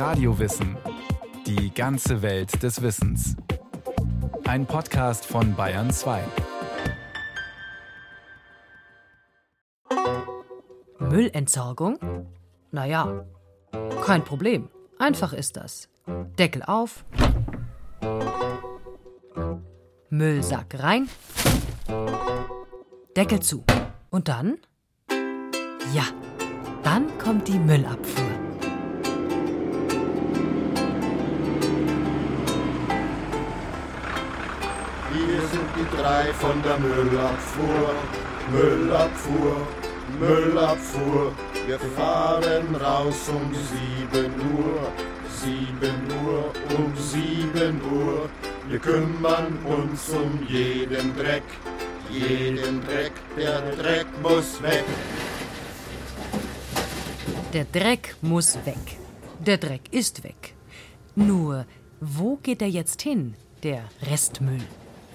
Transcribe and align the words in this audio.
Radiowissen. 0.00 0.78
Die 1.46 1.74
ganze 1.74 2.22
Welt 2.22 2.62
des 2.62 2.80
Wissens. 2.80 3.36
Ein 4.48 4.64
Podcast 4.64 5.26
von 5.26 5.54
Bayern 5.54 5.90
2. 5.90 6.24
Müllentsorgung? 11.00 11.98
Naja, 12.70 13.26
kein 14.02 14.24
Problem. 14.24 14.70
Einfach 14.98 15.34
ist 15.34 15.58
das. 15.58 15.90
Deckel 16.38 16.62
auf. 16.62 17.04
Müllsack 20.08 20.82
rein. 20.82 21.10
Deckel 23.14 23.40
zu. 23.40 23.64
Und 24.08 24.28
dann? 24.28 24.56
Ja, 25.92 26.04
dann 26.82 27.06
kommt 27.18 27.48
die 27.48 27.58
Müllabfuhr. 27.58 28.49
Die 35.76 35.96
drei 35.96 36.32
von 36.34 36.62
der 36.62 36.78
Müllabfuhr. 36.78 37.94
Müllabfuhr, 38.52 39.66
Müllabfuhr. 40.18 41.32
Wir 41.66 41.78
fahren 41.78 42.74
raus 42.76 43.28
um 43.28 43.54
sieben 43.54 44.32
Uhr. 44.56 44.92
Sieben 45.42 46.00
Uhr, 46.24 46.52
um 46.76 46.92
sieben 46.96 47.80
Uhr. 47.92 48.28
Wir 48.68 48.78
kümmern 48.78 49.58
uns 49.64 50.10
um 50.10 50.46
jeden 50.48 51.16
Dreck. 51.16 51.44
Jeden 52.10 52.84
Dreck, 52.86 53.12
der 53.36 53.60
Dreck 53.76 54.06
muss 54.22 54.60
weg. 54.62 54.84
Der 57.52 57.64
Dreck 57.64 58.16
muss 58.20 58.56
weg. 58.64 58.98
Der 59.38 59.58
Dreck 59.58 59.82
ist 59.92 60.24
weg. 60.24 60.54
Nur, 61.14 61.66
wo 62.00 62.36
geht 62.36 62.62
er 62.62 62.68
jetzt 62.68 63.02
hin, 63.02 63.34
der 63.62 63.84
Restmüll? 64.02 64.60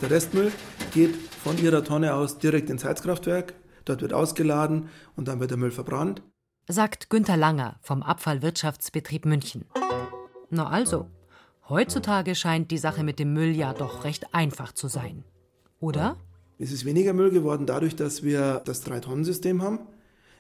Der 0.02 0.12
Restmüll 0.12 0.52
geht 0.94 1.16
von 1.16 1.58
ihrer 1.58 1.84
Tonne 1.84 2.14
aus 2.14 2.38
direkt 2.38 2.70
ins 2.70 2.84
Heizkraftwerk. 2.84 3.54
Dort 3.86 4.02
wird 4.02 4.14
ausgeladen 4.14 4.90
und 5.16 5.28
dann 5.28 5.40
wird 5.40 5.52
der 5.52 5.58
Müll 5.58 5.72
verbrannt. 5.72 6.22
Sagt 6.68 7.10
Günter 7.10 7.38
Langer 7.38 7.78
vom 7.82 8.04
Abfallwirtschaftsbetrieb 8.04 9.26
München. 9.26 9.66
Na 10.50 10.68
also, 10.68 11.08
heutzutage 11.70 12.36
scheint 12.36 12.72
die 12.72 12.78
Sache 12.78 13.04
mit 13.04 13.20
dem 13.20 13.34
Müll 13.34 13.56
ja 13.56 13.74
doch 13.74 14.04
recht 14.04 14.34
einfach 14.34 14.74
zu 14.74 14.88
sein. 14.88 15.24
Oder? 15.80 16.18
Es 16.58 16.72
ist 16.72 16.86
weniger 16.86 17.14
Müll 17.14 17.30
geworden 17.30 17.66
dadurch, 17.66 17.96
dass 17.96 18.24
wir 18.24 18.62
das 18.66 18.82
Drei-Tonnen-System 18.82 19.62
haben. 19.62 19.80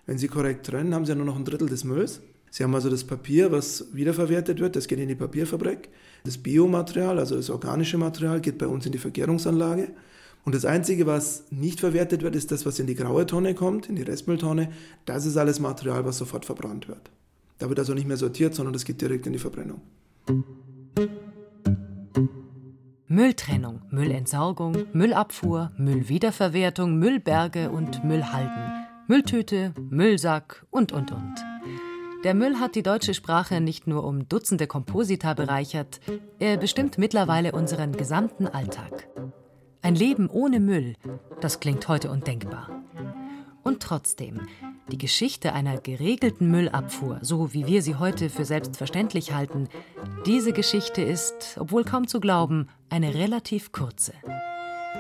Wenn 0.05 0.17
Sie 0.17 0.27
korrekt 0.27 0.65
trennen, 0.65 0.93
haben 0.93 1.05
Sie 1.05 1.11
ja 1.11 1.15
nur 1.15 1.25
noch 1.25 1.35
ein 1.35 1.45
Drittel 1.45 1.69
des 1.69 1.83
Mülls. 1.83 2.21
Sie 2.49 2.63
haben 2.63 2.73
also 2.73 2.89
das 2.89 3.03
Papier, 3.03 3.51
was 3.51 3.87
wiederverwertet 3.93 4.59
wird, 4.59 4.75
das 4.75 4.87
geht 4.87 4.99
in 4.99 5.09
die 5.09 5.15
Papierfabrik. 5.15 5.89
Das 6.23 6.37
Biomaterial, 6.37 7.19
also 7.19 7.35
das 7.35 7.49
organische 7.49 7.97
Material, 7.97 8.39
geht 8.39 8.57
bei 8.57 8.67
uns 8.67 8.85
in 8.85 8.91
die 8.91 8.97
Vergärungsanlage. 8.97 9.89
Und 10.45 10.55
das 10.55 10.63
Einzige, 10.63 11.07
was 11.07 11.45
nicht 11.49 11.79
verwertet 11.79 12.21
wird, 12.21 12.35
ist 12.35 12.51
das, 12.51 12.65
was 12.65 12.79
in 12.79 12.87
die 12.87 12.95
graue 12.95 13.25
Tonne 13.25 13.55
kommt, 13.55 13.89
in 13.89 13.95
die 13.95 14.03
Restmülltonne. 14.03 14.69
Das 15.05 15.25
ist 15.25 15.37
alles 15.37 15.59
Material, 15.59 16.05
was 16.05 16.19
sofort 16.19 16.45
verbrannt 16.45 16.87
wird. 16.87 17.09
Da 17.57 17.67
wird 17.67 17.79
also 17.79 17.93
nicht 17.93 18.07
mehr 18.07 18.17
sortiert, 18.17 18.53
sondern 18.53 18.73
das 18.73 18.85
geht 18.85 19.01
direkt 19.01 19.25
in 19.25 19.33
die 19.33 19.39
Verbrennung. 19.39 19.81
Mülltrennung, 23.07 23.81
Müllentsorgung, 23.89 24.85
Müllabfuhr, 24.93 25.71
Müllwiederverwertung, 25.77 26.97
Müllberge 26.97 27.69
und 27.69 28.03
Müllhalden, 28.03 28.85
Mülltüte, 29.07 29.73
Müllsack 29.89 30.65
und, 30.69 30.91
und, 30.91 31.11
und. 31.11 31.54
Der 32.25 32.33
Müll 32.33 32.59
hat 32.59 32.73
die 32.73 32.81
deutsche 32.81 33.13
Sprache 33.13 33.61
nicht 33.61 33.85
nur 33.85 34.03
um 34.03 34.27
Dutzende 34.27 34.65
Komposita 34.65 35.35
bereichert, 35.35 35.99
er 36.39 36.57
bestimmt 36.57 36.97
mittlerweile 36.97 37.51
unseren 37.51 37.91
gesamten 37.91 38.47
Alltag. 38.47 39.07
Ein 39.83 39.93
Leben 39.93 40.27
ohne 40.27 40.59
Müll, 40.59 40.95
das 41.39 41.59
klingt 41.59 41.87
heute 41.87 42.09
undenkbar. 42.09 42.83
Und 43.61 43.83
trotzdem, 43.83 44.41
die 44.91 44.97
Geschichte 44.97 45.53
einer 45.53 45.77
geregelten 45.77 46.49
Müllabfuhr, 46.49 47.19
so 47.21 47.53
wie 47.53 47.67
wir 47.67 47.83
sie 47.83 47.93
heute 47.93 48.31
für 48.31 48.45
selbstverständlich 48.45 49.35
halten, 49.35 49.69
diese 50.25 50.51
Geschichte 50.51 51.03
ist, 51.03 51.57
obwohl 51.59 51.83
kaum 51.83 52.07
zu 52.07 52.19
glauben, 52.19 52.69
eine 52.89 53.13
relativ 53.13 53.71
kurze. 53.71 54.13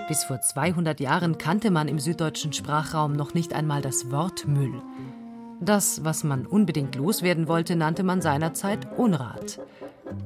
Bis 0.07 0.23
vor 0.25 0.41
200 0.41 0.99
Jahren 0.99 1.39
kannte 1.39 1.71
man 1.71 1.87
im 1.87 1.97
süddeutschen 1.97 2.53
Sprachraum 2.53 3.13
noch 3.13 3.33
nicht 3.33 3.55
einmal 3.55 3.81
das 3.81 4.11
Wort 4.11 4.47
Müll. 4.47 4.79
Das, 5.61 6.03
was 6.03 6.23
man 6.23 6.45
unbedingt 6.45 6.95
loswerden 6.95 7.47
wollte, 7.47 7.75
nannte 7.75 8.03
man 8.03 8.21
seinerzeit 8.21 8.87
Unrat. 8.97 9.59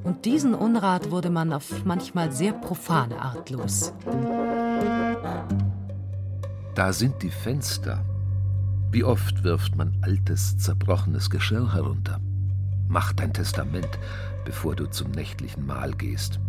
Und 0.04 0.24
diesen 0.24 0.54
Unrat 0.54 1.10
wurde 1.10 1.30
man 1.30 1.52
auf 1.52 1.84
manchmal 1.84 2.32
sehr 2.32 2.52
profane 2.52 3.20
Art 3.20 3.50
los. 3.50 3.92
Da 6.74 6.92
sind 6.92 7.22
die 7.22 7.30
Fenster, 7.30 8.04
wie 8.90 9.04
oft 9.04 9.44
wirft 9.44 9.76
man 9.76 9.96
altes, 10.02 10.58
zerbrochenes 10.58 11.30
Geschirr 11.30 11.72
herunter? 11.72 12.20
Mach 12.88 13.12
dein 13.12 13.32
Testament, 13.32 13.88
bevor 14.44 14.74
du 14.74 14.86
zum 14.86 15.12
nächtlichen 15.12 15.64
Mahl 15.64 15.92
gehst. 15.92 16.40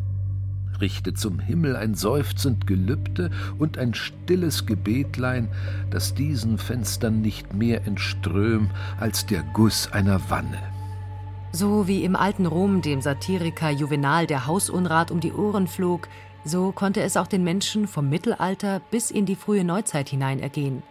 Richte 0.81 1.13
zum 1.13 1.39
Himmel 1.39 1.75
ein 1.75 1.95
seufzend 1.95 2.67
Gelübde 2.67 3.29
und 3.57 3.77
ein 3.77 3.93
stilles 3.93 4.65
Gebetlein, 4.65 5.47
das 5.89 6.13
diesen 6.13 6.57
Fenstern 6.57 7.21
nicht 7.21 7.53
mehr 7.53 7.85
entström 7.85 8.69
als 8.99 9.25
der 9.25 9.43
Guss 9.53 9.91
einer 9.91 10.29
Wanne. 10.29 10.59
So 11.53 11.87
wie 11.87 12.03
im 12.03 12.15
alten 12.15 12.45
Rom 12.45 12.81
dem 12.81 13.01
Satiriker 13.01 13.69
Juvenal 13.69 14.25
der 14.25 14.47
Hausunrat 14.47 15.11
um 15.11 15.19
die 15.19 15.33
Ohren 15.33 15.67
flog, 15.67 16.07
so 16.43 16.71
konnte 16.71 17.01
es 17.01 17.17
auch 17.17 17.27
den 17.27 17.43
Menschen 17.43 17.87
vom 17.87 18.09
Mittelalter 18.09 18.81
bis 18.89 19.11
in 19.11 19.25
die 19.25 19.35
frühe 19.35 19.63
Neuzeit 19.63 20.09
hinein 20.09 20.39
ergehen. 20.39 20.81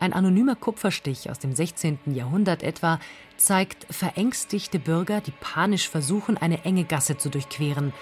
Ein 0.00 0.12
anonymer 0.12 0.56
Kupferstich 0.56 1.30
aus 1.30 1.38
dem 1.38 1.54
16. 1.54 1.98
Jahrhundert 2.06 2.62
etwa 2.62 2.98
zeigt 3.36 3.86
verängstigte 3.90 4.78
Bürger, 4.78 5.20
die 5.20 5.32
panisch 5.32 5.88
versuchen, 5.88 6.36
eine 6.36 6.64
enge 6.64 6.84
Gasse 6.84 7.16
zu 7.16 7.30
durchqueren, 7.30 7.92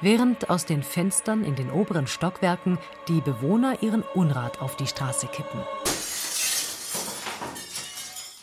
während 0.00 0.50
aus 0.50 0.66
den 0.66 0.82
Fenstern 0.82 1.44
in 1.44 1.56
den 1.56 1.70
oberen 1.70 2.06
Stockwerken 2.06 2.78
die 3.08 3.20
Bewohner 3.20 3.82
ihren 3.82 4.02
Unrat 4.14 4.60
auf 4.60 4.76
die 4.76 4.86
Straße 4.86 5.26
kippen. 5.26 5.60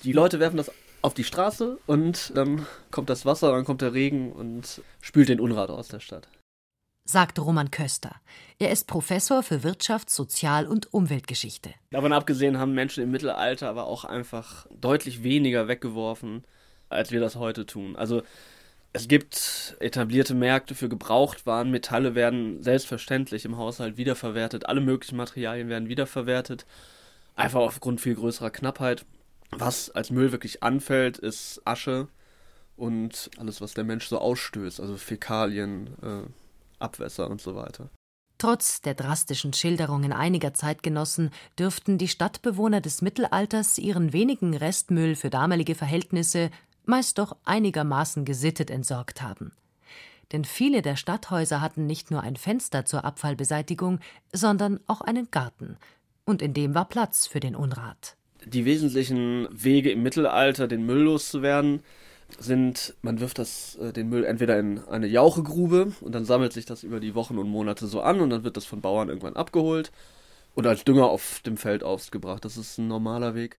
Die 0.03 0.13
Leute 0.13 0.39
werfen 0.39 0.57
das 0.57 0.71
auf 1.01 1.13
die 1.13 1.23
Straße 1.23 1.77
und 1.85 2.35
dann 2.35 2.65
kommt 2.91 3.09
das 3.09 3.25
Wasser, 3.25 3.51
dann 3.51 3.65
kommt 3.65 3.81
der 3.81 3.93
Regen 3.93 4.31
und 4.31 4.81
spült 5.01 5.29
den 5.29 5.39
Unrat 5.39 5.69
aus 5.69 5.87
der 5.87 5.99
Stadt 5.99 6.27
sagt 7.09 7.39
Roman 7.39 7.71
Köster. 7.71 8.15
Er 8.59 8.71
ist 8.71 8.87
Professor 8.87 9.41
für 9.41 9.63
Wirtschafts-, 9.63 10.13
Sozial- 10.13 10.67
und 10.67 10.93
Umweltgeschichte. 10.93 11.73
Davon 11.91 12.13
abgesehen 12.13 12.57
haben 12.57 12.73
Menschen 12.73 13.03
im 13.03 13.11
Mittelalter 13.11 13.69
aber 13.69 13.85
auch 13.85 14.03
einfach 14.03 14.67
deutlich 14.69 15.23
weniger 15.23 15.67
weggeworfen, 15.67 16.43
als 16.89 17.11
wir 17.11 17.19
das 17.19 17.37
heute 17.37 17.65
tun. 17.65 17.95
Also 17.95 18.23
es 18.93 19.07
gibt 19.07 19.75
etablierte 19.79 20.33
Märkte 20.33 20.73
für 20.75 20.89
Gebrauchtwaren, 20.89 21.71
Metalle 21.71 22.15
werden 22.15 22.63
selbstverständlich 22.63 23.45
im 23.45 23.57
Haushalt 23.57 23.97
wiederverwertet, 23.97 24.65
alle 24.65 24.81
möglichen 24.81 25.17
Materialien 25.17 25.69
werden 25.69 25.89
wiederverwertet, 25.89 26.65
einfach 27.35 27.61
aufgrund 27.61 28.01
viel 28.01 28.15
größerer 28.15 28.49
Knappheit. 28.49 29.05
Was 29.51 29.89
als 29.89 30.09
Müll 30.09 30.31
wirklich 30.31 30.63
anfällt, 30.63 31.17
ist 31.17 31.61
Asche 31.63 32.07
und 32.75 33.29
alles, 33.37 33.61
was 33.61 33.73
der 33.73 33.83
Mensch 33.83 34.07
so 34.07 34.19
ausstößt, 34.19 34.79
also 34.79 34.97
Fäkalien, 34.97 35.87
äh, 36.01 36.23
Abwässer 36.79 37.29
und 37.29 37.41
so 37.41 37.55
weiter. 37.55 37.89
Trotz 38.37 38.81
der 38.81 38.93
drastischen 38.93 39.53
Schilderungen 39.53 40.13
einiger 40.13 40.53
Zeitgenossen 40.53 41.31
dürften 41.57 41.97
die 41.97 42.07
Stadtbewohner 42.07 42.81
des 42.81 43.01
Mittelalters 43.01 43.79
ihren 43.79 44.13
wenigen 44.13 44.55
Restmüll 44.55 45.15
für 45.15 45.31
damalige 45.31 45.73
Verhältnisse 45.73 46.51
meist 46.87 47.17
doch 47.17 47.35
einigermaßen 47.45 48.25
gesittet 48.25 48.69
entsorgt 48.69 49.21
haben. 49.21 49.51
Denn 50.31 50.43
viele 50.43 50.81
der 50.81 50.95
Stadthäuser 50.95 51.61
hatten 51.61 51.85
nicht 51.85 52.11
nur 52.11 52.21
ein 52.21 52.35
Fenster 52.35 52.85
zur 52.85 53.05
Abfallbeseitigung, 53.05 53.99
sondern 54.33 54.79
auch 54.87 55.01
einen 55.01 55.31
Garten. 55.31 55.77
Und 56.25 56.41
in 56.41 56.53
dem 56.53 56.75
war 56.75 56.85
Platz 56.85 57.27
für 57.27 57.39
den 57.39 57.55
Unrat. 57.55 58.17
Die 58.45 58.65
wesentlichen 58.65 59.47
Wege 59.51 59.91
im 59.91 60.03
Mittelalter, 60.03 60.67
den 60.67 60.85
Müll 60.85 61.03
loszuwerden, 61.03 61.81
sind, 62.39 62.95
man 63.01 63.21
wirft 63.21 63.39
das, 63.39 63.75
äh, 63.75 63.93
den 63.93 64.09
Müll 64.09 64.25
entweder 64.25 64.59
in 64.59 64.79
eine 64.79 65.07
Jauchegrube 65.07 65.93
und 66.01 66.13
dann 66.13 66.25
sammelt 66.25 66.51
sich 66.51 66.65
das 66.65 66.83
über 66.83 66.99
die 66.99 67.15
Wochen 67.15 67.37
und 67.37 67.49
Monate 67.49 67.87
so 67.87 68.01
an 68.01 68.19
und 68.19 68.29
dann 68.29 68.43
wird 68.43 68.57
das 68.57 68.65
von 68.65 68.81
Bauern 68.81 69.07
irgendwann 69.07 69.37
abgeholt 69.37 69.91
oder 70.55 70.71
als 70.71 70.83
Dünger 70.83 71.07
auf 71.07 71.41
dem 71.45 71.55
Feld 71.55 71.83
ausgebracht. 71.83 72.43
Das 72.43 72.57
ist 72.57 72.77
ein 72.77 72.87
normaler 72.89 73.33
Weg. 73.33 73.57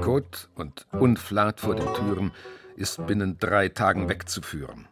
Kot 0.00 0.48
und 0.54 0.86
Unflat 0.92 1.60
vor 1.60 1.74
den 1.74 1.92
Türen 1.94 2.32
ist 2.76 3.06
binnen 3.06 3.38
drei 3.38 3.68
Tagen 3.68 4.08
wegzuführen. 4.08 4.88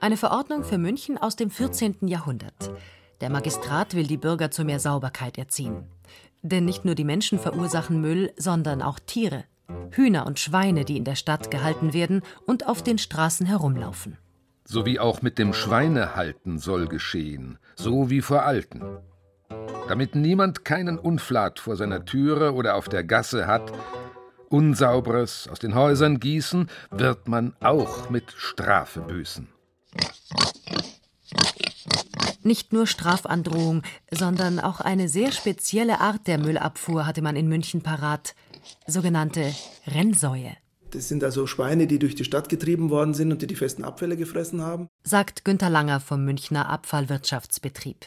Eine 0.00 0.16
Verordnung 0.16 0.64
für 0.64 0.78
München 0.78 1.18
aus 1.18 1.36
dem 1.36 1.50
14. 1.50 2.06
Jahrhundert. 2.06 2.70
Der 3.20 3.30
Magistrat 3.30 3.94
will 3.94 4.06
die 4.06 4.16
Bürger 4.16 4.50
zu 4.50 4.64
mehr 4.64 4.78
Sauberkeit 4.78 5.38
erziehen. 5.38 5.84
Denn 6.42 6.64
nicht 6.64 6.84
nur 6.84 6.94
die 6.94 7.04
Menschen 7.04 7.38
verursachen 7.38 8.00
Müll, 8.00 8.32
sondern 8.36 8.82
auch 8.82 8.98
Tiere. 9.00 9.44
Hühner 9.90 10.26
und 10.26 10.38
Schweine, 10.38 10.84
die 10.84 10.96
in 10.96 11.04
der 11.04 11.16
Stadt 11.16 11.50
gehalten 11.50 11.92
werden 11.92 12.22
und 12.46 12.66
auf 12.68 12.82
den 12.82 12.98
Straßen 12.98 13.46
herumlaufen. 13.46 14.16
So 14.64 14.86
wie 14.86 15.00
auch 15.00 15.22
mit 15.22 15.38
dem 15.38 15.52
Schweinehalten 15.52 16.58
soll 16.58 16.86
geschehen, 16.86 17.58
so 17.74 18.10
wie 18.10 18.20
vor 18.20 18.42
Alten. 18.42 18.82
Damit 19.88 20.14
niemand 20.14 20.64
keinen 20.64 20.98
Unflat 20.98 21.58
vor 21.60 21.76
seiner 21.76 22.04
Türe 22.04 22.52
oder 22.52 22.76
auf 22.76 22.88
der 22.88 23.04
Gasse 23.04 23.46
hat, 23.46 23.72
Unsauberes 24.50 25.48
aus 25.48 25.58
den 25.58 25.74
Häusern 25.74 26.20
gießen, 26.20 26.68
wird 26.90 27.28
man 27.28 27.54
auch 27.60 28.10
mit 28.10 28.32
Strafe 28.36 29.00
büßen. 29.00 29.48
Nicht 32.42 32.72
nur 32.72 32.86
Strafandrohung, 32.86 33.82
sondern 34.10 34.60
auch 34.60 34.80
eine 34.80 35.08
sehr 35.08 35.32
spezielle 35.32 36.00
Art 36.00 36.26
der 36.26 36.38
Müllabfuhr 36.38 37.06
hatte 37.06 37.20
man 37.20 37.36
in 37.36 37.48
München 37.48 37.82
parat, 37.82 38.34
sogenannte 38.86 39.54
Rennsäue. 39.86 40.56
Das 40.90 41.08
sind 41.08 41.22
also 41.24 41.46
Schweine, 41.46 41.86
die 41.86 41.98
durch 41.98 42.14
die 42.14 42.24
Stadt 42.24 42.48
getrieben 42.48 42.88
worden 42.88 43.12
sind 43.12 43.32
und 43.32 43.42
die 43.42 43.46
die 43.46 43.56
festen 43.56 43.84
Abfälle 43.84 44.16
gefressen 44.16 44.62
haben, 44.62 44.88
sagt 45.02 45.44
Günter 45.44 45.68
Langer 45.68 46.00
vom 46.00 46.24
Münchner 46.24 46.68
Abfallwirtschaftsbetrieb. 46.70 48.06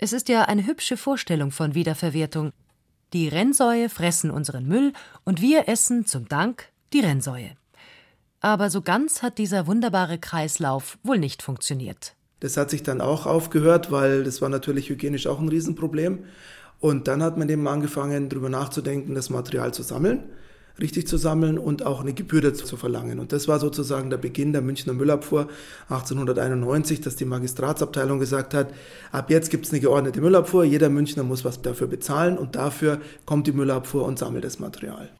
Es 0.00 0.12
ist 0.12 0.28
ja 0.28 0.42
eine 0.42 0.64
hübsche 0.64 0.96
Vorstellung 0.96 1.50
von 1.50 1.74
Wiederverwertung. 1.74 2.52
Die 3.12 3.26
Rennsäue 3.26 3.88
fressen 3.88 4.30
unseren 4.30 4.64
Müll 4.64 4.92
und 5.24 5.42
wir 5.42 5.68
essen 5.68 6.06
zum 6.06 6.28
Dank 6.28 6.68
die 6.92 7.00
Rennsäue. 7.00 7.56
Aber 8.40 8.70
so 8.70 8.80
ganz 8.80 9.22
hat 9.22 9.38
dieser 9.38 9.66
wunderbare 9.66 10.18
Kreislauf 10.18 10.98
wohl 11.02 11.18
nicht 11.18 11.42
funktioniert. 11.42 12.14
Das 12.38 12.56
hat 12.56 12.70
sich 12.70 12.84
dann 12.84 13.00
auch 13.00 13.26
aufgehört, 13.26 13.90
weil 13.90 14.22
das 14.22 14.40
war 14.40 14.48
natürlich 14.48 14.88
hygienisch 14.88 15.26
auch 15.26 15.40
ein 15.40 15.48
Riesenproblem. 15.48 16.20
Und 16.78 17.08
dann 17.08 17.20
hat 17.20 17.36
man 17.36 17.48
eben 17.48 17.66
angefangen, 17.66 18.28
darüber 18.28 18.50
nachzudenken, 18.50 19.16
das 19.16 19.30
Material 19.30 19.74
zu 19.74 19.82
sammeln, 19.82 20.22
richtig 20.80 21.06
zu 21.06 21.16
sammeln 21.16 21.58
und 21.58 21.84
auch 21.84 22.00
eine 22.00 22.12
Gebühr 22.12 22.40
dazu 22.40 22.64
zu 22.64 22.76
verlangen. 22.76 23.18
Und 23.18 23.32
das 23.32 23.48
war 23.48 23.58
sozusagen 23.58 24.10
der 24.10 24.16
Beginn 24.16 24.52
der 24.52 24.62
Münchner 24.62 24.92
Müllabfuhr 24.92 25.48
1891, 25.88 27.00
dass 27.00 27.16
die 27.16 27.24
Magistratsabteilung 27.24 28.18
gesagt 28.18 28.54
hat, 28.54 28.72
ab 29.10 29.30
jetzt 29.30 29.50
gibt 29.50 29.66
es 29.66 29.72
eine 29.72 29.80
geordnete 29.80 30.20
Müllabfuhr, 30.20 30.64
jeder 30.64 30.88
Münchner 30.88 31.24
muss 31.24 31.44
was 31.44 31.62
dafür 31.62 31.86
bezahlen 31.86 32.38
und 32.38 32.56
dafür 32.56 33.00
kommt 33.24 33.46
die 33.46 33.52
Müllabfuhr 33.52 34.04
und 34.04 34.18
sammelt 34.18 34.44
das 34.44 34.58
Material. 34.58 35.10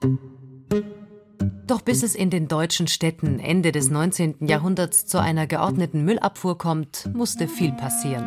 Doch 1.66 1.82
bis 1.82 2.02
es 2.02 2.14
in 2.14 2.30
den 2.30 2.48
deutschen 2.48 2.88
Städten 2.88 3.38
Ende 3.40 3.72
des 3.72 3.90
19. 3.90 4.46
Jahrhunderts 4.46 5.06
zu 5.06 5.20
einer 5.20 5.46
geordneten 5.46 6.04
Müllabfuhr 6.04 6.56
kommt, 6.56 7.10
musste 7.14 7.46
viel 7.46 7.72
passieren. 7.72 8.26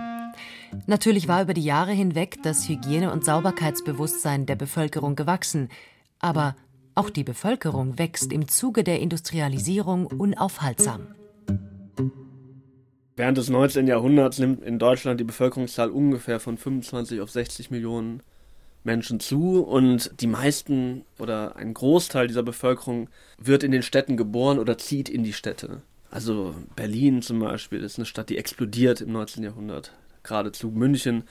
Natürlich 0.86 1.28
war 1.28 1.42
über 1.42 1.54
die 1.54 1.64
Jahre 1.64 1.92
hinweg 1.92 2.38
das 2.44 2.70
Hygiene- 2.70 3.12
und 3.12 3.26
Sauberkeitsbewusstsein 3.26 4.46
der 4.46 4.56
Bevölkerung 4.56 5.16
gewachsen, 5.16 5.70
aber 6.20 6.56
auch 6.96 7.10
die 7.10 7.24
Bevölkerung 7.24 7.98
wächst 7.98 8.32
im 8.32 8.48
Zuge 8.48 8.84
der 8.84 9.00
Industrialisierung 9.00 10.08
unaufhaltsam. 10.08 11.08
Während 13.16 13.38
des 13.38 13.50
19. 13.50 13.88
Jahrhunderts 13.88 14.40
nimmt 14.40 14.64
in 14.64 14.80
Deutschland 14.80 15.20
die 15.20 15.26
Bevölkerungszahl 15.26 15.90
ungefähr 15.90 16.40
von 16.40 16.58
25 16.58 17.22
auf 17.22 17.30
60 17.30 17.70
Millionen 17.70 18.24
Menschen 18.84 19.20
zu 19.20 19.64
und 19.64 20.12
die 20.22 20.28
meisten 20.28 21.06
oder 21.20 21.56
ein 21.56 21.74
Großteil 21.74 22.28
dieser 22.28 22.44
Bevölkerung 22.44 23.10
wird 23.38 23.64
in 23.64 23.72
den 23.72 23.84
Städten 23.84 24.18
geboren 24.18 24.60
oder 24.60 24.78
zieht 24.78 25.08
in 25.08 25.24
die 25.24 25.34
Städte. 25.34 25.82
Also 26.10 26.56
Berlin 26.76 27.22
zum 27.22 27.40
Beispiel 27.40 27.84
ist 27.84 27.98
eine 27.98 28.06
Stadt, 28.06 28.30
die 28.30 28.38
explodiert 28.38 29.02
im 29.02 29.12
19. 29.12 29.44
Jahrhundert. 29.44 29.94
Geradezu 30.24 30.70
München 30.72 31.24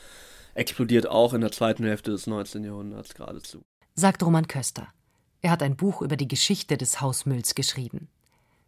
explodiert 0.54 1.08
auch 1.08 1.34
in 1.34 1.40
der 1.40 1.52
zweiten 1.52 1.84
Hälfte 1.84 2.10
des 2.10 2.26
19. 2.26 2.64
Jahrhunderts 2.64 3.14
geradezu. 3.14 3.62
Sagt 3.94 4.22
Roman 4.22 4.46
Köster. 4.46 4.88
Er 5.42 5.50
hat 5.50 5.62
ein 5.62 5.76
Buch 5.76 6.02
über 6.02 6.16
die 6.16 6.28
Geschichte 6.28 6.76
des 6.76 7.00
Hausmülls 7.00 7.54
geschrieben. 7.54 8.08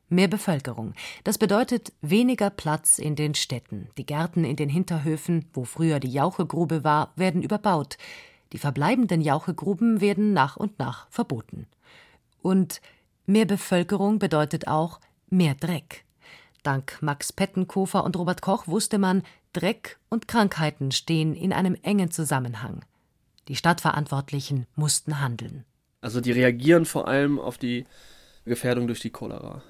Mehr 0.09 0.29
Bevölkerung. 0.29 0.95
Das 1.25 1.39
bedeutet 1.39 1.93
weniger 2.03 2.51
Platz 2.51 2.99
in 2.99 3.17
den 3.17 3.35
Städten. 3.35 3.89
Die 3.97 4.05
Gärten 4.05 4.45
in 4.45 4.57
den 4.57 4.69
Hinterhöfen, 4.69 5.47
wo 5.55 5.65
früher 5.65 6.01
die 6.01 6.13
Jauchegrube 6.13 6.85
war, 6.85 7.13
werden 7.17 7.43
überbaut. 7.43 7.97
Die 8.53 8.59
verbleibenden 8.59 9.23
Jauchegruben 9.23 10.03
werden 10.03 10.35
nach 10.35 10.57
und 10.57 10.79
nach 10.79 11.07
verboten. 11.11 11.67
Und 12.43 12.83
mehr 13.25 13.47
Bevölkerung 13.47 14.19
bedeutet 14.19 14.69
auch 14.69 15.01
mehr 15.31 15.55
Dreck. 15.55 16.05
Dank 16.63 16.99
Max 17.01 17.33
Pettenkofer 17.33 18.05
und 18.05 18.17
Robert 18.17 18.43
Koch 18.43 18.67
wusste 18.67 18.99
man, 18.99 19.23
Dreck 19.53 19.99
und 20.11 20.29
Krankheiten 20.29 20.93
stehen 20.93 21.35
in 21.35 21.53
einem 21.53 21.77
engen 21.83 22.11
Zusammenhang. 22.11 22.85
Die 23.49 23.57
Stadtverantwortlichen 23.57 24.67
mussten 24.77 25.21
handeln. 25.21 25.65
Also 26.03 26.21
die 26.21 26.33
reagieren 26.33 26.85
vor 26.85 27.09
allem 27.09 27.39
auf 27.41 27.57
die 27.57 27.87
Gefährdung 28.45 28.87
durch 28.87 29.01
die 29.01 29.11
Cholera. 29.11 29.63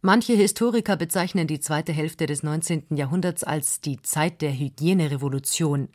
Manche 0.00 0.32
Historiker 0.32 0.96
bezeichnen 0.96 1.46
die 1.46 1.60
zweite 1.60 1.92
Hälfte 1.92 2.26
des 2.26 2.42
19. 2.42 2.96
Jahrhunderts 2.96 3.44
als 3.44 3.80
die 3.80 4.02
Zeit 4.02 4.42
der 4.42 4.52
Hygienerevolution 4.52 5.88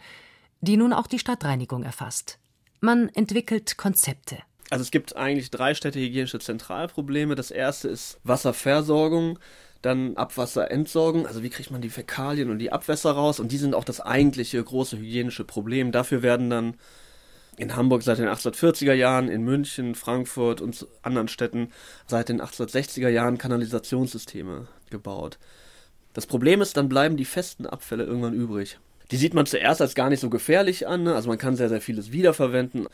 die 0.64 0.78
nun 0.78 0.94
auch 0.94 1.08
die 1.08 1.20
Stadtreinigung 1.20 1.84
erfasst. 1.84 2.40
Man 2.80 3.10
entwickelt 3.10 3.78
Konzepte. 3.78 4.38
Also 4.70 4.82
es 4.82 4.92
gibt 4.92 5.16
eigentlich 5.16 5.52
drei 5.52 5.74
städtehygienische 5.74 6.40
Zentralprobleme. 6.40 7.36
Das 7.36 7.52
erste 7.52 7.90
ist 7.90 8.18
Wasserversorgung, 8.24 9.40
dann 9.82 10.16
Abwasserentsorgung, 10.16 11.28
also 11.28 11.44
wie 11.44 11.50
kriegt 11.50 11.70
man 11.70 11.82
die 11.82 11.90
Fäkalien 11.90 12.50
und 12.50 12.60
die 12.60 12.72
Abwässer 12.72 13.12
raus 13.12 13.42
und 13.42 13.52
die 13.52 13.58
sind 13.58 13.76
auch 13.76 13.84
das 13.84 14.00
eigentliche 14.00 14.64
große 14.64 14.98
hygienische 14.98 15.44
Problem. 15.44 15.92
Dafür 15.92 16.22
werden 16.22 16.50
dann 16.50 16.76
in 17.58 17.76
Hamburg 17.76 18.04
seit 18.04 18.18
den 18.18 18.28
1840er 18.28 18.94
Jahren, 18.94 19.30
in 19.30 19.44
München, 19.44 19.96
Frankfurt 19.96 20.62
und 20.62 20.88
anderen 21.02 21.28
Städten 21.28 21.72
seit 22.08 22.30
den 22.30 22.42
1860er 22.42 23.10
Jahren 23.10 23.38
Kanalisationssysteme 23.38 24.68
gebaut. 24.90 25.38
Das 26.14 26.26
Problem 26.26 26.62
ist, 26.62 26.78
dann 26.78 26.90
bleiben 26.90 27.18
die 27.18 27.26
festen 27.26 27.66
Abfälle 27.66 28.04
irgendwann 28.04 28.34
übrig. 28.34 28.80
Die 29.12 29.18
sieht 29.18 29.34
man 29.34 29.46
zuerst 29.46 29.82
als 29.82 29.96
gar 29.96 30.10
nicht 30.10 30.20
so 30.20 30.30
gefährlich 30.30 30.88
an, 30.88 31.04
ne? 31.04 31.16
also 31.16 31.30
man 31.30 31.38
kann 31.38 31.56
sehr, 31.56 31.70
sehr 31.70 31.82
vieles 31.82 32.12
wiederverwenden. 32.12 32.88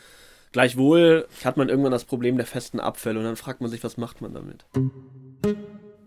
Gleichwohl 0.51 1.27
hat 1.43 1.57
man 1.57 1.69
irgendwann 1.69 1.91
das 1.91 2.05
Problem 2.05 2.37
der 2.37 2.47
festen 2.47 2.79
Abfälle 2.79 3.19
und 3.19 3.25
dann 3.25 3.35
fragt 3.35 3.61
man 3.61 3.69
sich, 3.69 3.83
was 3.83 3.97
macht 3.97 4.21
man 4.21 4.33
damit? 4.33 4.65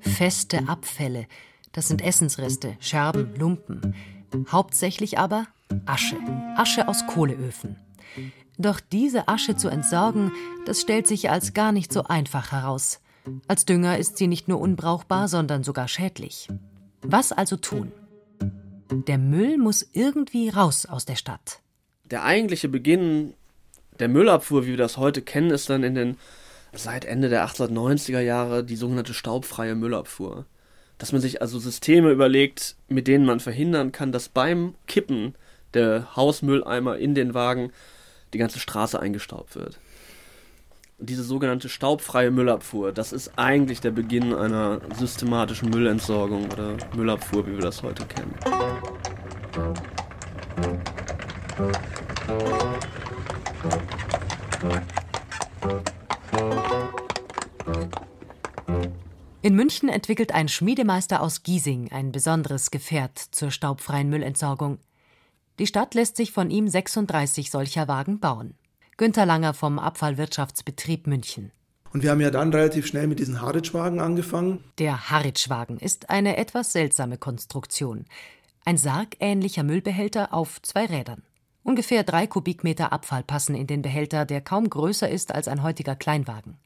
Feste 0.00 0.66
Abfälle, 0.66 1.26
das 1.72 1.88
sind 1.88 2.02
Essensreste, 2.02 2.76
Scherben, 2.80 3.34
Lumpen. 3.36 3.94
Hauptsächlich 4.50 5.18
aber 5.18 5.46
Asche, 5.86 6.16
Asche 6.56 6.88
aus 6.88 7.06
Kohleöfen. 7.06 7.76
Doch 8.62 8.78
diese 8.78 9.26
Asche 9.26 9.56
zu 9.56 9.68
entsorgen, 9.68 10.30
das 10.66 10.80
stellt 10.80 11.08
sich 11.08 11.30
als 11.30 11.52
gar 11.52 11.72
nicht 11.72 11.92
so 11.92 12.04
einfach 12.04 12.52
heraus. 12.52 13.00
Als 13.48 13.64
Dünger 13.64 13.98
ist 13.98 14.16
sie 14.16 14.28
nicht 14.28 14.46
nur 14.46 14.60
unbrauchbar, 14.60 15.26
sondern 15.26 15.64
sogar 15.64 15.88
schädlich. 15.88 16.48
Was 17.02 17.32
also 17.32 17.56
tun? 17.56 17.90
Der 18.90 19.18
Müll 19.18 19.58
muss 19.58 19.88
irgendwie 19.92 20.48
raus 20.48 20.86
aus 20.86 21.04
der 21.04 21.16
Stadt. 21.16 21.60
Der 22.04 22.24
eigentliche 22.24 22.68
Beginn 22.68 23.34
der 23.98 24.08
Müllabfuhr, 24.08 24.64
wie 24.64 24.70
wir 24.70 24.76
das 24.76 24.96
heute 24.96 25.22
kennen, 25.22 25.50
ist 25.50 25.68
dann 25.68 25.82
in 25.82 25.96
den 25.96 26.16
seit 26.72 27.04
Ende 27.04 27.28
der 27.28 27.44
1890er 27.46 28.20
Jahre 28.20 28.62
die 28.62 28.76
sogenannte 28.76 29.12
staubfreie 29.12 29.74
Müllabfuhr. 29.74 30.46
Dass 30.98 31.10
man 31.10 31.20
sich 31.20 31.42
also 31.42 31.58
Systeme 31.58 32.12
überlegt, 32.12 32.76
mit 32.88 33.08
denen 33.08 33.26
man 33.26 33.40
verhindern 33.40 33.90
kann, 33.90 34.12
dass 34.12 34.28
beim 34.28 34.74
Kippen 34.86 35.34
der 35.74 36.14
Hausmülleimer 36.14 36.96
in 36.98 37.16
den 37.16 37.34
Wagen 37.34 37.72
die 38.32 38.38
ganze 38.38 38.58
Straße 38.58 38.98
eingestaubt 38.98 39.56
wird 39.56 39.78
diese 41.02 41.24
sogenannte 41.24 41.68
staubfreie 41.68 42.30
Müllabfuhr, 42.30 42.92
das 42.92 43.12
ist 43.12 43.32
eigentlich 43.36 43.80
der 43.80 43.90
Beginn 43.90 44.32
einer 44.34 44.80
systematischen 44.96 45.70
Müllentsorgung 45.70 46.50
oder 46.50 46.76
Müllabfuhr, 46.94 47.46
wie 47.46 47.52
wir 47.52 47.60
das 47.60 47.82
heute 47.82 48.06
kennen. 48.06 48.34
In 59.42 59.56
München 59.56 59.88
entwickelt 59.88 60.32
ein 60.32 60.46
Schmiedemeister 60.48 61.20
aus 61.20 61.42
Giesing 61.42 61.90
ein 61.90 62.12
besonderes 62.12 62.70
Gefährt 62.70 63.18
zur 63.18 63.50
staubfreien 63.50 64.08
Müllentsorgung. 64.08 64.78
Die 65.58 65.66
Stadt 65.66 65.94
lässt 65.94 66.16
sich 66.16 66.32
von 66.32 66.50
ihm 66.50 66.66
36 66.66 67.50
solcher 67.50 67.88
Wagen 67.88 68.20
bauen. 68.20 68.54
Günter 68.96 69.26
Langer 69.26 69.54
vom 69.54 69.78
Abfallwirtschaftsbetrieb 69.78 71.06
München. 71.06 71.52
Und 71.92 72.02
wir 72.02 72.10
haben 72.10 72.20
ja 72.20 72.30
dann 72.30 72.52
relativ 72.52 72.86
schnell 72.86 73.06
mit 73.06 73.18
diesen 73.18 73.42
Haritschwagen 73.42 74.00
angefangen. 74.00 74.64
Der 74.78 75.10
Haritschwagen 75.10 75.78
ist 75.78 76.08
eine 76.08 76.36
etwas 76.38 76.72
seltsame 76.72 77.18
Konstruktion. 77.18 78.06
Ein 78.64 78.78
sargähnlicher 78.78 79.62
Müllbehälter 79.62 80.32
auf 80.32 80.62
zwei 80.62 80.86
Rädern. 80.86 81.22
Ungefähr 81.64 82.02
drei 82.02 82.26
Kubikmeter 82.26 82.92
Abfall 82.92 83.22
passen 83.22 83.54
in 83.54 83.66
den 83.66 83.82
Behälter, 83.82 84.24
der 84.24 84.40
kaum 84.40 84.68
größer 84.68 85.08
ist 85.08 85.34
als 85.34 85.48
ein 85.48 85.62
heutiger 85.62 85.94
Kleinwagen. 85.94 86.56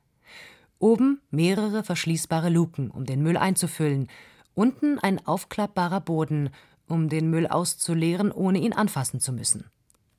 Oben 0.78 1.20
mehrere 1.30 1.82
verschließbare 1.84 2.48
Luken, 2.48 2.90
um 2.90 3.04
den 3.04 3.22
Müll 3.22 3.36
einzufüllen. 3.36 4.08
Unten 4.54 4.98
ein 4.98 5.26
aufklappbarer 5.26 6.00
Boden, 6.00 6.50
um 6.88 7.08
den 7.08 7.30
Müll 7.30 7.46
auszuleeren, 7.46 8.32
ohne 8.32 8.58
ihn 8.58 8.72
anfassen 8.72 9.20
zu 9.20 9.32
müssen. 9.32 9.66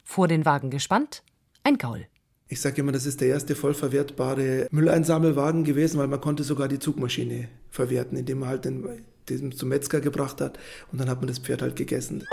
Vor 0.03 0.27
den 0.27 0.45
Wagen 0.45 0.69
gespannt 0.69 1.23
ein 1.63 1.77
Gaul. 1.77 2.07
Ich 2.49 2.61
sage 2.61 2.79
immer, 2.79 2.93
das 2.93 3.05
ist 3.05 3.19
der 3.19 3.27
erste 3.27 3.55
vollverwertbare 3.55 4.67
Mülleinsammelwagen 4.71 5.65
gewesen, 5.65 5.99
weil 5.99 6.07
man 6.07 6.21
konnte 6.21 6.43
sogar 6.43 6.69
die 6.69 6.79
Zugmaschine 6.79 7.49
verwerten, 7.69 8.17
indem 8.17 8.39
man 8.39 8.49
halt 8.49 8.63
den, 8.63 8.87
den 9.27 9.51
zum 9.51 9.67
Metzger 9.67 9.99
gebracht 9.99 10.39
hat 10.39 10.57
und 10.91 11.01
dann 11.01 11.09
hat 11.09 11.19
man 11.19 11.27
das 11.27 11.39
Pferd 11.39 11.61
halt 11.61 11.75
gegessen. 11.75 12.23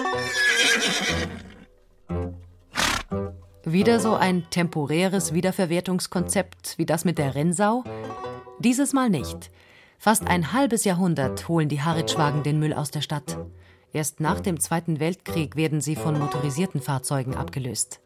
Wieder 3.65 3.99
so 3.99 4.15
ein 4.15 4.45
temporäres 4.51 5.35
Wiederverwertungskonzept 5.35 6.79
wie 6.79 6.87
das 6.87 7.05
mit 7.05 7.19
der 7.19 7.35
Rennsau? 7.35 7.83
Dieses 8.61 8.93
Mal 8.93 9.11
nicht. 9.11 9.51
Fast 9.99 10.29
ein 10.29 10.53
halbes 10.53 10.85
Jahrhundert 10.85 11.49
holen 11.49 11.69
die 11.69 11.81
Haritschwagen 11.81 12.43
den 12.43 12.61
Müll 12.61 12.73
aus 12.73 12.91
der 12.91 13.01
Stadt. 13.01 13.39
Erst 13.95 14.19
nach 14.19 14.41
dem 14.41 14.59
Zweiten 14.59 14.99
Weltkrieg 14.99 15.55
werden 15.55 15.81
sie 15.81 15.95
von 15.95 16.19
motorisierten 16.19 16.83
Fahrzeugen 16.83 17.37
abgelöst. 17.37 18.01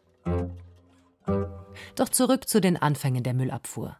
Doch 1.95 2.09
zurück 2.09 2.47
zu 2.47 2.61
den 2.61 2.77
Anfängen 2.77 3.23
der 3.23 3.33
Müllabfuhr. 3.33 3.97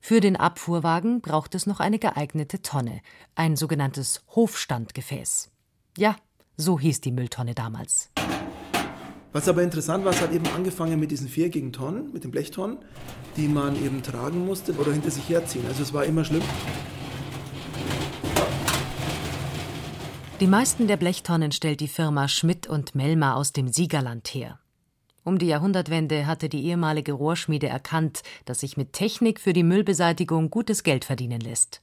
Für 0.00 0.20
den 0.20 0.36
Abfuhrwagen 0.36 1.20
braucht 1.20 1.56
es 1.56 1.66
noch 1.66 1.80
eine 1.80 1.98
geeignete 1.98 2.62
Tonne, 2.62 3.00
ein 3.34 3.56
sogenanntes 3.56 4.24
Hofstandgefäß. 4.36 5.50
Ja, 5.98 6.14
so 6.56 6.78
hieß 6.78 7.00
die 7.00 7.10
Mülltonne 7.10 7.56
damals. 7.56 8.12
Was 9.32 9.48
aber 9.48 9.64
interessant 9.64 10.04
war, 10.04 10.12
es 10.12 10.20
hat 10.20 10.32
eben 10.32 10.46
angefangen 10.54 11.00
mit 11.00 11.10
diesen 11.10 11.28
viereckigen 11.28 11.72
Tonnen, 11.72 12.12
mit 12.12 12.22
den 12.22 12.30
Blechtonnen, 12.30 12.78
die 13.36 13.48
man 13.48 13.74
eben 13.84 14.00
tragen 14.04 14.46
musste 14.46 14.74
oder 14.74 14.92
hinter 14.92 15.10
sich 15.10 15.28
herziehen. 15.28 15.66
Also 15.66 15.82
es 15.82 15.92
war 15.92 16.04
immer 16.04 16.24
schlimm. 16.24 16.42
Die 20.38 20.46
meisten 20.46 20.86
der 20.86 20.98
Blechtonnen 20.98 21.50
stellt 21.50 21.80
die 21.80 21.88
Firma 21.88 22.28
Schmidt 22.28 22.66
und 22.66 22.94
Melmer 22.94 23.36
aus 23.36 23.54
dem 23.54 23.68
Siegerland 23.68 24.28
her. 24.34 24.58
Um 25.24 25.38
die 25.38 25.46
Jahrhundertwende 25.46 26.26
hatte 26.26 26.50
die 26.50 26.66
ehemalige 26.66 27.14
Rohrschmiede 27.14 27.68
erkannt, 27.68 28.22
dass 28.44 28.60
sich 28.60 28.76
mit 28.76 28.92
Technik 28.92 29.40
für 29.40 29.54
die 29.54 29.62
Müllbeseitigung 29.62 30.50
gutes 30.50 30.82
Geld 30.82 31.06
verdienen 31.06 31.40
lässt. 31.40 31.80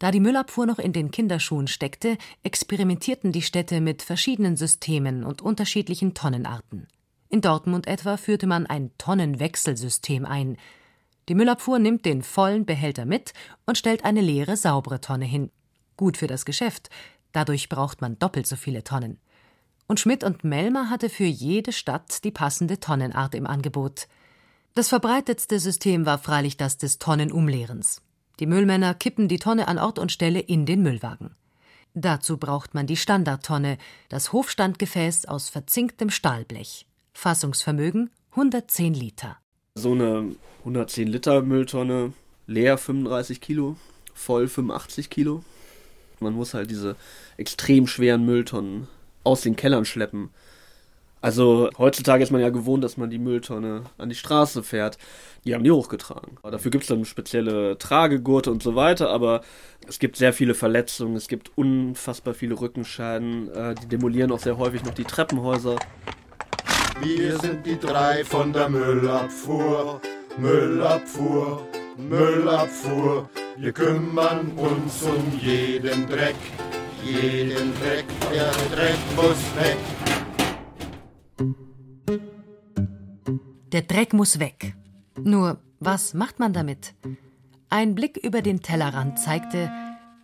Da 0.00 0.10
die 0.10 0.18
Müllabfuhr 0.18 0.66
noch 0.66 0.80
in 0.80 0.92
den 0.92 1.12
Kinderschuhen 1.12 1.68
steckte, 1.68 2.18
experimentierten 2.42 3.30
die 3.30 3.42
Städte 3.42 3.80
mit 3.80 4.02
verschiedenen 4.02 4.56
Systemen 4.56 5.22
und 5.22 5.40
unterschiedlichen 5.40 6.12
Tonnenarten. 6.12 6.88
In 7.28 7.40
Dortmund 7.40 7.86
etwa 7.86 8.16
führte 8.16 8.48
man 8.48 8.66
ein 8.66 8.90
Tonnenwechselsystem 8.98 10.26
ein. 10.26 10.56
Die 11.28 11.36
Müllabfuhr 11.36 11.78
nimmt 11.78 12.04
den 12.04 12.22
vollen 12.24 12.66
Behälter 12.66 13.04
mit 13.04 13.32
und 13.64 13.78
stellt 13.78 14.04
eine 14.04 14.22
leere, 14.22 14.56
saubere 14.56 15.00
Tonne 15.00 15.26
hin. 15.26 15.52
Gut 15.96 16.16
für 16.16 16.26
das 16.26 16.44
Geschäft, 16.44 16.88
dadurch 17.32 17.68
braucht 17.68 18.00
man 18.00 18.18
doppelt 18.18 18.46
so 18.46 18.56
viele 18.56 18.84
Tonnen 18.84 19.18
und 19.90 19.98
Schmidt 19.98 20.22
und 20.22 20.44
Melmer 20.44 20.88
hatte 20.88 21.08
für 21.08 21.24
jede 21.24 21.72
Stadt 21.72 22.22
die 22.22 22.30
passende 22.30 22.78
Tonnenart 22.78 23.34
im 23.34 23.44
Angebot. 23.44 24.06
Das 24.76 24.88
verbreitetste 24.88 25.58
System 25.58 26.06
war 26.06 26.18
freilich 26.18 26.56
das 26.56 26.78
des 26.78 27.00
Tonnenumleerens. 27.00 28.00
Die 28.38 28.46
Müllmänner 28.46 28.94
kippen 28.94 29.26
die 29.26 29.40
Tonne 29.40 29.66
an 29.66 29.78
Ort 29.80 29.98
und 29.98 30.12
Stelle 30.12 30.38
in 30.38 30.64
den 30.64 30.82
Müllwagen. 30.82 31.34
Dazu 31.92 32.36
braucht 32.36 32.72
man 32.72 32.86
die 32.86 32.96
Standardtonne, 32.96 33.78
das 34.08 34.32
Hofstandgefäß 34.32 35.26
aus 35.26 35.48
verzinktem 35.48 36.10
Stahlblech. 36.10 36.86
Fassungsvermögen 37.12 38.10
110 38.30 38.94
Liter. 38.94 39.38
So 39.74 39.90
eine 39.90 40.36
110 40.60 41.08
Liter 41.08 41.42
Mülltonne, 41.42 42.12
leer 42.46 42.78
35 42.78 43.40
Kilo, 43.40 43.74
voll 44.14 44.46
85 44.46 45.10
Kilo. 45.10 45.42
Man 46.20 46.34
muss 46.34 46.54
halt 46.54 46.70
diese 46.70 46.96
extrem 47.36 47.86
schweren 47.86 48.24
Mülltonnen 48.24 48.88
aus 49.24 49.40
den 49.42 49.56
Kellern 49.56 49.84
schleppen. 49.84 50.30
Also 51.22 51.68
heutzutage 51.76 52.22
ist 52.22 52.30
man 52.30 52.40
ja 52.40 52.48
gewohnt, 52.48 52.82
dass 52.82 52.96
man 52.96 53.10
die 53.10 53.18
Mülltonne 53.18 53.84
an 53.98 54.08
die 54.08 54.14
Straße 54.14 54.62
fährt. 54.62 54.96
Die 55.44 55.54
haben 55.54 55.64
die 55.64 55.70
hochgetragen. 55.70 56.38
Dafür 56.42 56.70
gibt 56.70 56.84
es 56.84 56.88
dann 56.88 57.04
spezielle 57.04 57.76
Tragegurte 57.76 58.50
und 58.50 58.62
so 58.62 58.74
weiter, 58.74 59.10
aber 59.10 59.42
es 59.86 59.98
gibt 59.98 60.16
sehr 60.16 60.32
viele 60.32 60.54
Verletzungen, 60.54 61.16
es 61.16 61.28
gibt 61.28 61.50
unfassbar 61.56 62.32
viele 62.32 62.58
Rückenschäden, 62.58 63.50
äh, 63.50 63.74
die 63.74 63.86
demolieren 63.86 64.32
auch 64.32 64.38
sehr 64.38 64.56
häufig 64.56 64.82
noch 64.84 64.94
die 64.94 65.04
Treppenhäuser. 65.04 65.76
Wir 67.02 67.38
sind 67.38 67.66
die 67.66 67.78
drei 67.78 68.24
von 68.24 68.52
der 68.52 68.68
Müllabfuhr, 68.70 70.00
Müllabfuhr, 70.38 71.66
Müllabfuhr. 71.98 73.28
Wir 73.60 73.72
kümmern 73.72 74.52
uns 74.56 75.02
um 75.02 75.38
jeden 75.38 76.08
Dreck 76.08 76.34
jeden 77.04 77.72
Dreck, 77.74 78.04
der 78.32 78.50
Dreck 78.74 78.98
muss 79.16 79.38
weg. 79.56 79.78
Der 83.72 83.82
Dreck 83.82 84.12
muss 84.12 84.38
weg. 84.38 84.74
Nur, 85.22 85.58
was 85.78 86.14
macht 86.14 86.38
man 86.38 86.52
damit? 86.52 86.94
Ein 87.68 87.94
Blick 87.94 88.16
über 88.16 88.42
den 88.42 88.60
Tellerrand 88.60 89.18
zeigte, 89.18 89.70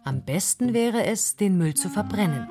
am 0.04 0.24
besten 0.24 0.74
wäre 0.74 1.04
es, 1.04 1.36
den 1.36 1.56
Müll 1.58 1.74
zu 1.74 1.88
verbrennen. 1.88 2.46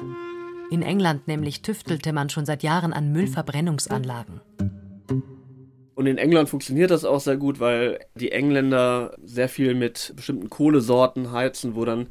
In 0.71 0.81
England 0.81 1.27
nämlich 1.27 1.61
tüftelte 1.61 2.13
man 2.13 2.29
schon 2.29 2.45
seit 2.45 2.63
Jahren 2.63 2.93
an 2.93 3.11
Müllverbrennungsanlagen. 3.11 4.41
Und 5.95 6.07
in 6.07 6.17
England 6.17 6.49
funktioniert 6.49 6.91
das 6.91 7.05
auch 7.05 7.21
sehr 7.21 7.37
gut, 7.37 7.61
weil 7.61 7.99
die 8.15 8.33
Engländer 8.33 9.15
sehr 9.23 9.47
viel 9.47 9.73
mit 9.73 10.13
bestimmten 10.15 10.49
Kohlesorten 10.49 11.31
heizen, 11.31 11.75
wo 11.75 11.85
dann 11.85 12.07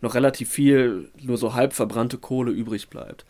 noch 0.00 0.14
relativ 0.14 0.50
viel 0.50 1.10
nur 1.22 1.36
so 1.36 1.54
halb 1.54 1.74
verbrannte 1.74 2.16
Kohle 2.16 2.50
übrig 2.50 2.88
bleibt. 2.88 3.26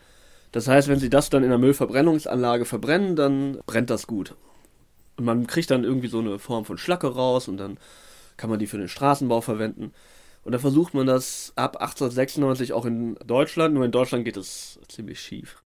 Das 0.53 0.67
heißt, 0.67 0.87
wenn 0.87 0.99
sie 0.99 1.09
das 1.09 1.29
dann 1.29 1.43
in 1.43 1.49
der 1.49 1.57
Müllverbrennungsanlage 1.57 2.63
verbrennen, 2.63 3.17
dann 3.17 3.59
brennt 3.65 3.89
das 3.89 4.07
gut. 4.07 4.35
Und 5.17 5.25
man 5.25 5.45
kriegt 5.45 5.71
dann 5.71 5.83
irgendwie 5.83 6.07
so 6.07 6.19
eine 6.19 6.39
Form 6.39 6.63
von 6.63 6.77
Schlacke 6.77 7.07
raus 7.07 7.49
und 7.49 7.57
dann 7.57 7.77
kann 8.37 8.49
man 8.49 8.59
die 8.59 8.67
für 8.67 8.77
den 8.77 8.87
Straßenbau 8.87 9.41
verwenden. 9.41 9.91
Und 10.43 10.53
da 10.53 10.59
versucht 10.59 10.93
man 10.93 11.05
das 11.05 11.51
ab 11.57 11.81
1896 11.81 12.71
auch 12.71 12.85
in 12.85 13.15
Deutschland, 13.25 13.73
nur 13.73 13.83
in 13.83 13.91
Deutschland 13.91 14.23
geht 14.23 14.37
es 14.37 14.79
ziemlich 14.87 15.19
schief. 15.19 15.61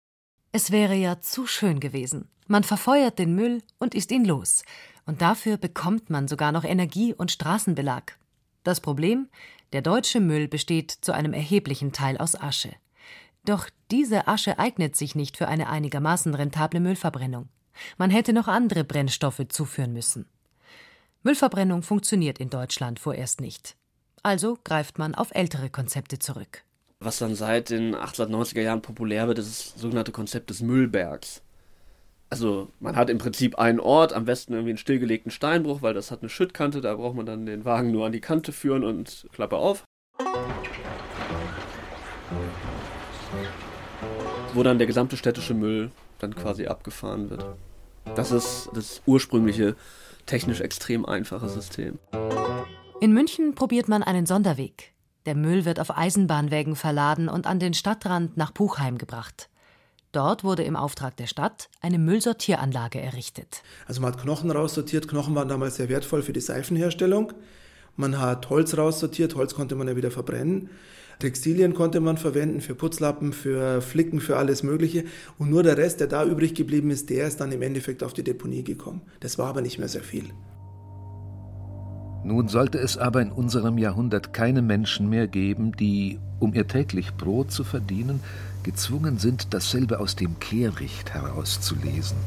Es 0.53 0.73
wäre 0.73 0.95
ja 0.95 1.21
zu 1.21 1.47
schön 1.47 1.79
gewesen. 1.79 2.29
Man 2.49 2.65
verfeuert 2.65 3.21
den 3.21 3.37
Müll 3.37 3.63
und 3.79 3.95
ist 3.95 4.11
ihn 4.11 4.25
los. 4.25 4.65
Und 5.07 5.23
dafür 5.23 5.57
bekommt 5.57 6.11
man 6.11 6.27
sogar 6.27 6.51
noch 6.51 6.65
Energie 6.65 7.15
und 7.15 7.31
Straßenbelag. 7.31 8.17
Das 8.65 8.81
Problem? 8.81 9.29
Der 9.73 9.83
deutsche 9.83 10.19
Müll 10.19 10.49
besteht 10.49 10.91
zu 10.91 11.13
einem 11.13 11.33
erheblichen 11.33 11.93
Teil 11.93 12.19
aus 12.19 12.35
Asche. 12.35 12.73
Doch 13.45 13.69
diese 13.93 14.27
Asche 14.27 14.59
eignet 14.59 14.97
sich 14.97 15.15
nicht 15.15 15.37
für 15.37 15.47
eine 15.47 15.69
einigermaßen 15.69 16.35
rentable 16.35 16.81
Müllverbrennung. 16.81 17.49
Man 17.97 18.11
hätte 18.11 18.33
noch 18.33 18.49
andere 18.49 18.83
Brennstoffe 18.83 19.47
zuführen 19.49 19.93
müssen. 19.93 20.27
Müllverbrennung 21.23 21.83
funktioniert 21.83 22.39
in 22.39 22.51
Deutschland 22.51 22.99
vorerst 22.99 23.41
nicht. 23.41 23.77
Also 24.25 24.59
greift 24.65 24.99
man 24.99 25.15
auf 25.15 25.31
ältere 25.33 25.71
Konzepte 25.71 26.19
zurück. 26.19 26.65
Was 27.03 27.17
dann 27.17 27.35
seit 27.35 27.71
den 27.71 27.97
1890er 27.97 28.61
Jahren 28.61 28.83
populär 28.83 29.27
wird, 29.27 29.39
ist 29.39 29.49
das 29.75 29.81
sogenannte 29.81 30.13
Konzept 30.13 30.51
des 30.51 30.61
Müllbergs. 30.61 31.41
Also 32.29 32.69
man 32.79 32.95
hat 32.95 33.09
im 33.09 33.17
Prinzip 33.17 33.59
einen 33.59 33.81
Ort, 33.81 34.13
am 34.13 34.27
besten 34.27 34.53
irgendwie 34.53 34.73
einen 34.73 34.77
stillgelegten 34.77 35.33
Steinbruch, 35.33 35.81
weil 35.81 35.95
das 35.95 36.11
hat 36.11 36.21
eine 36.21 36.29
Schüttkante, 36.29 36.83
da 36.83 36.95
braucht 36.95 37.17
man 37.17 37.25
dann 37.25 37.47
den 37.47 37.65
Wagen 37.65 37.91
nur 37.91 38.05
an 38.05 38.13
die 38.13 38.21
Kante 38.21 38.53
führen 38.53 38.85
und 38.85 39.27
Klappe 39.33 39.57
auf. 39.57 39.85
Wo 44.53 44.63
dann 44.63 44.77
der 44.77 44.87
gesamte 44.87 45.17
städtische 45.17 45.55
Müll 45.55 45.91
dann 46.19 46.35
quasi 46.35 46.67
abgefahren 46.67 47.31
wird. 47.31 47.47
Das 48.15 48.31
ist 48.31 48.69
das 48.75 49.01
ursprüngliche, 49.07 49.75
technisch 50.27 50.61
extrem 50.61 51.07
einfache 51.07 51.49
System. 51.49 51.99
In 53.01 53.15
München 53.15 53.55
probiert 53.55 53.89
man 53.89 54.03
einen 54.03 54.27
Sonderweg. 54.27 54.93
Der 55.27 55.35
Müll 55.35 55.65
wird 55.65 55.81
auf 55.81 55.97
Eisenbahnwägen 55.97 56.77
verladen 56.77 57.29
und 57.29 57.47
an 57.47 57.59
den 57.59 57.75
Stadtrand 57.75 58.37
nach 58.37 58.55
Puchheim 58.55 58.97
gebracht. 58.97 59.51
Dort 60.13 60.43
wurde 60.43 60.65
im 60.65 60.77
Auftrag 60.77 61.17
der 61.17 61.27
Stadt 61.27 61.69
eine 61.81 61.99
Müllsortieranlage 61.99 63.01
errichtet. 63.01 63.63
Also 63.87 64.01
man 64.01 64.13
hat 64.13 64.21
Knochen 64.21 64.51
raussortiert. 64.51 65.07
Knochen 65.07 65.35
waren 65.35 65.49
damals 65.49 65.77
sehr 65.77 65.89
wertvoll 65.89 66.23
für 66.23 66.33
die 66.33 66.41
Seifenherstellung. 66.41 67.33
Man 67.97 68.19
hat 68.19 68.51
Holz 68.51 68.77
raussortiert. 68.77 69.37
Holz 69.37 69.55
konnte 69.55 69.77
man 69.77 69.87
ja 69.87 69.95
wieder 69.95 70.11
verbrennen. 70.11 70.71
Textilien 71.21 71.75
konnte 71.75 72.01
man 72.01 72.17
verwenden 72.17 72.61
für 72.61 72.75
Putzlappen, 72.75 73.33
für 73.33 73.83
Flicken, 73.83 74.21
für 74.21 74.39
alles 74.39 74.63
Mögliche. 74.63 75.05
Und 75.39 75.51
nur 75.51 75.63
der 75.63 75.77
Rest, 75.77 76.01
der 76.01 76.07
da 76.07 76.25
übrig 76.25 76.55
geblieben 76.55 76.91
ist, 76.91 77.11
der 77.11 77.29
ist 77.29 77.41
dann 77.41 77.53
im 77.53 77.63
Endeffekt 77.63 78.03
auf 78.03 78.15
die 78.15 78.25
Deponie 78.25 78.65
gekommen. 78.65 79.03
Das 79.21 79.39
war 79.39 79.49
aber 79.49 79.61
nicht 79.61 79.79
mehr 79.79 79.89
sehr 79.89 80.03
viel. 80.03 80.31
Nun 82.23 82.49
sollte 82.49 82.79
es 82.79 82.99
aber 82.99 83.23
in 83.23 83.33
unserem 83.33 83.79
Jahrhundert 83.79 84.33
keine 84.33 84.61
Menschen 84.61 85.09
mehr 85.09 85.27
geben, 85.27 85.73
die, 85.77 86.19
um 86.39 86.53
ihr 86.53 86.69
täglich 86.69 87.15
Brot 87.15 87.51
zu 87.51 87.65
verdienen, 87.65 88.21
gezwungen 88.63 89.19
sind, 89.19 89.55
dasselbe 89.55 90.01
aus 90.01 90.17
dem 90.17 90.39
Kehricht 90.39 91.15
herauszulesen. 91.15 92.19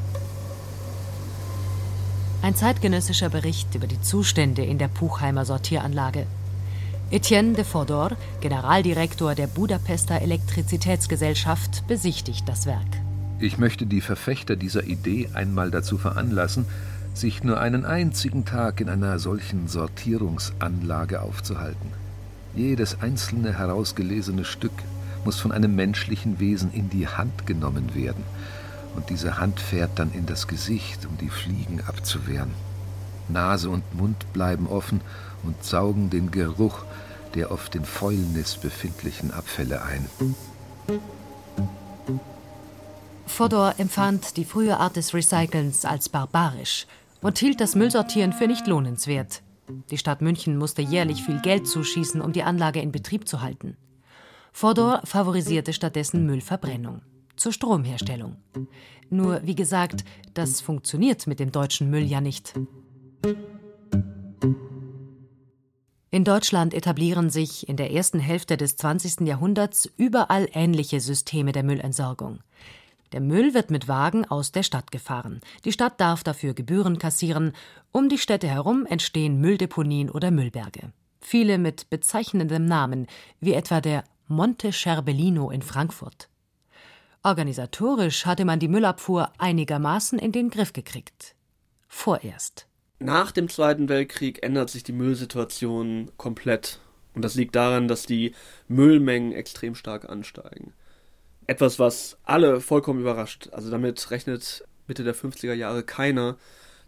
Ein 2.42 2.56
zeitgenössischer 2.56 3.30
Bericht 3.30 3.74
über 3.74 3.86
die 3.86 4.00
Zustände 4.02 4.64
in 4.64 4.78
der 4.78 4.88
Puchheimer 4.88 5.44
Sortieranlage. 5.44 6.26
Etienne 7.10 7.54
de 7.54 7.64
Fodor, 7.64 8.10
Generaldirektor 8.40 9.34
der 9.34 9.46
Budapester 9.46 10.20
Elektrizitätsgesellschaft, 10.20 11.86
besichtigt 11.86 12.48
das 12.48 12.66
Werk. 12.66 12.86
Ich 13.38 13.58
möchte 13.58 13.86
die 13.86 14.00
Verfechter 14.00 14.56
dieser 14.56 14.84
Idee 14.84 15.28
einmal 15.34 15.70
dazu 15.70 15.98
veranlassen, 15.98 16.66
sich 17.14 17.44
nur 17.44 17.60
einen 17.60 17.84
einzigen 17.84 18.44
Tag 18.44 18.80
in 18.80 18.88
einer 18.88 19.18
solchen 19.18 19.68
Sortierungsanlage 19.68 21.22
aufzuhalten. 21.22 21.92
Jedes 22.54 23.00
einzelne 23.00 23.56
herausgelesene 23.56 24.44
Stück 24.44 24.72
muss 25.24 25.38
von 25.38 25.52
einem 25.52 25.74
menschlichen 25.74 26.38
Wesen 26.40 26.72
in 26.72 26.90
die 26.90 27.08
Hand 27.08 27.46
genommen 27.46 27.94
werden, 27.94 28.24
und 28.96 29.10
diese 29.10 29.38
Hand 29.38 29.58
fährt 29.58 29.98
dann 29.98 30.12
in 30.12 30.26
das 30.26 30.46
Gesicht, 30.46 31.06
um 31.06 31.16
die 31.18 31.30
Fliegen 31.30 31.80
abzuwehren. 31.86 32.50
Nase 33.28 33.70
und 33.70 33.94
Mund 33.94 34.32
bleiben 34.32 34.68
offen 34.68 35.00
und 35.42 35.64
saugen 35.64 36.10
den 36.10 36.30
Geruch 36.30 36.84
der 37.34 37.50
auf 37.50 37.68
den 37.68 37.84
Fäulnis 37.84 38.56
befindlichen 38.56 39.32
Abfälle 39.32 39.82
ein. 39.82 40.08
Fodor 43.26 43.74
empfand 43.78 44.36
die 44.36 44.44
frühe 44.44 44.78
Art 44.78 44.96
des 44.96 45.12
Recycelns 45.14 45.84
als 45.84 46.08
barbarisch 46.08 46.86
und 47.24 47.38
hielt 47.38 47.58
das 47.62 47.74
Müllsortieren 47.74 48.34
für 48.34 48.46
nicht 48.46 48.66
lohnenswert. 48.66 49.42
Die 49.90 49.96
Stadt 49.96 50.20
München 50.20 50.58
musste 50.58 50.82
jährlich 50.82 51.22
viel 51.22 51.40
Geld 51.40 51.66
zuschießen, 51.66 52.20
um 52.20 52.34
die 52.34 52.42
Anlage 52.42 52.80
in 52.80 52.92
Betrieb 52.92 53.26
zu 53.26 53.40
halten. 53.40 53.78
Fodor 54.52 55.00
favorisierte 55.04 55.72
stattdessen 55.72 56.26
Müllverbrennung 56.26 57.00
zur 57.34 57.52
Stromherstellung. 57.52 58.36
Nur, 59.08 59.40
wie 59.42 59.54
gesagt, 59.54 60.04
das 60.34 60.60
funktioniert 60.60 61.26
mit 61.26 61.40
dem 61.40 61.50
deutschen 61.50 61.88
Müll 61.88 62.04
ja 62.04 62.20
nicht. 62.20 62.52
In 66.10 66.24
Deutschland 66.24 66.74
etablieren 66.74 67.30
sich 67.30 67.68
in 67.68 67.78
der 67.78 67.90
ersten 67.90 68.20
Hälfte 68.20 68.58
des 68.58 68.76
20. 68.76 69.22
Jahrhunderts 69.22 69.90
überall 69.96 70.46
ähnliche 70.52 71.00
Systeme 71.00 71.52
der 71.52 71.64
Müllentsorgung. 71.64 72.40
Der 73.14 73.20
Müll 73.20 73.54
wird 73.54 73.70
mit 73.70 73.86
Wagen 73.86 74.24
aus 74.24 74.50
der 74.50 74.64
Stadt 74.64 74.90
gefahren. 74.90 75.40
Die 75.64 75.70
Stadt 75.70 76.00
darf 76.00 76.24
dafür 76.24 76.52
Gebühren 76.52 76.98
kassieren. 76.98 77.52
Um 77.92 78.08
die 78.08 78.18
Städte 78.18 78.48
herum 78.48 78.86
entstehen 78.86 79.40
Mülldeponien 79.40 80.10
oder 80.10 80.32
Müllberge. 80.32 80.90
Viele 81.20 81.58
mit 81.58 81.88
bezeichnendem 81.90 82.66
Namen, 82.66 83.06
wie 83.38 83.52
etwa 83.52 83.80
der 83.80 84.02
Monte 84.26 84.72
Scherbellino 84.72 85.52
in 85.52 85.62
Frankfurt. 85.62 86.28
Organisatorisch 87.22 88.26
hatte 88.26 88.44
man 88.44 88.58
die 88.58 88.66
Müllabfuhr 88.66 89.30
einigermaßen 89.38 90.18
in 90.18 90.32
den 90.32 90.50
Griff 90.50 90.72
gekriegt. 90.72 91.36
Vorerst. 91.86 92.66
Nach 92.98 93.30
dem 93.30 93.48
Zweiten 93.48 93.88
Weltkrieg 93.88 94.42
ändert 94.42 94.70
sich 94.70 94.82
die 94.82 94.92
Müllsituation 94.92 96.10
komplett. 96.16 96.80
Und 97.14 97.22
das 97.22 97.36
liegt 97.36 97.54
daran, 97.54 97.86
dass 97.86 98.06
die 98.06 98.34
Müllmengen 98.66 99.30
extrem 99.30 99.76
stark 99.76 100.08
ansteigen. 100.08 100.72
Etwas, 101.46 101.78
was 101.78 102.18
alle 102.24 102.60
vollkommen 102.60 103.00
überrascht. 103.00 103.48
Also 103.52 103.70
damit 103.70 104.10
rechnet 104.10 104.64
Mitte 104.86 105.04
der 105.04 105.14
50er 105.14 105.52
Jahre 105.52 105.82
keiner. 105.82 106.36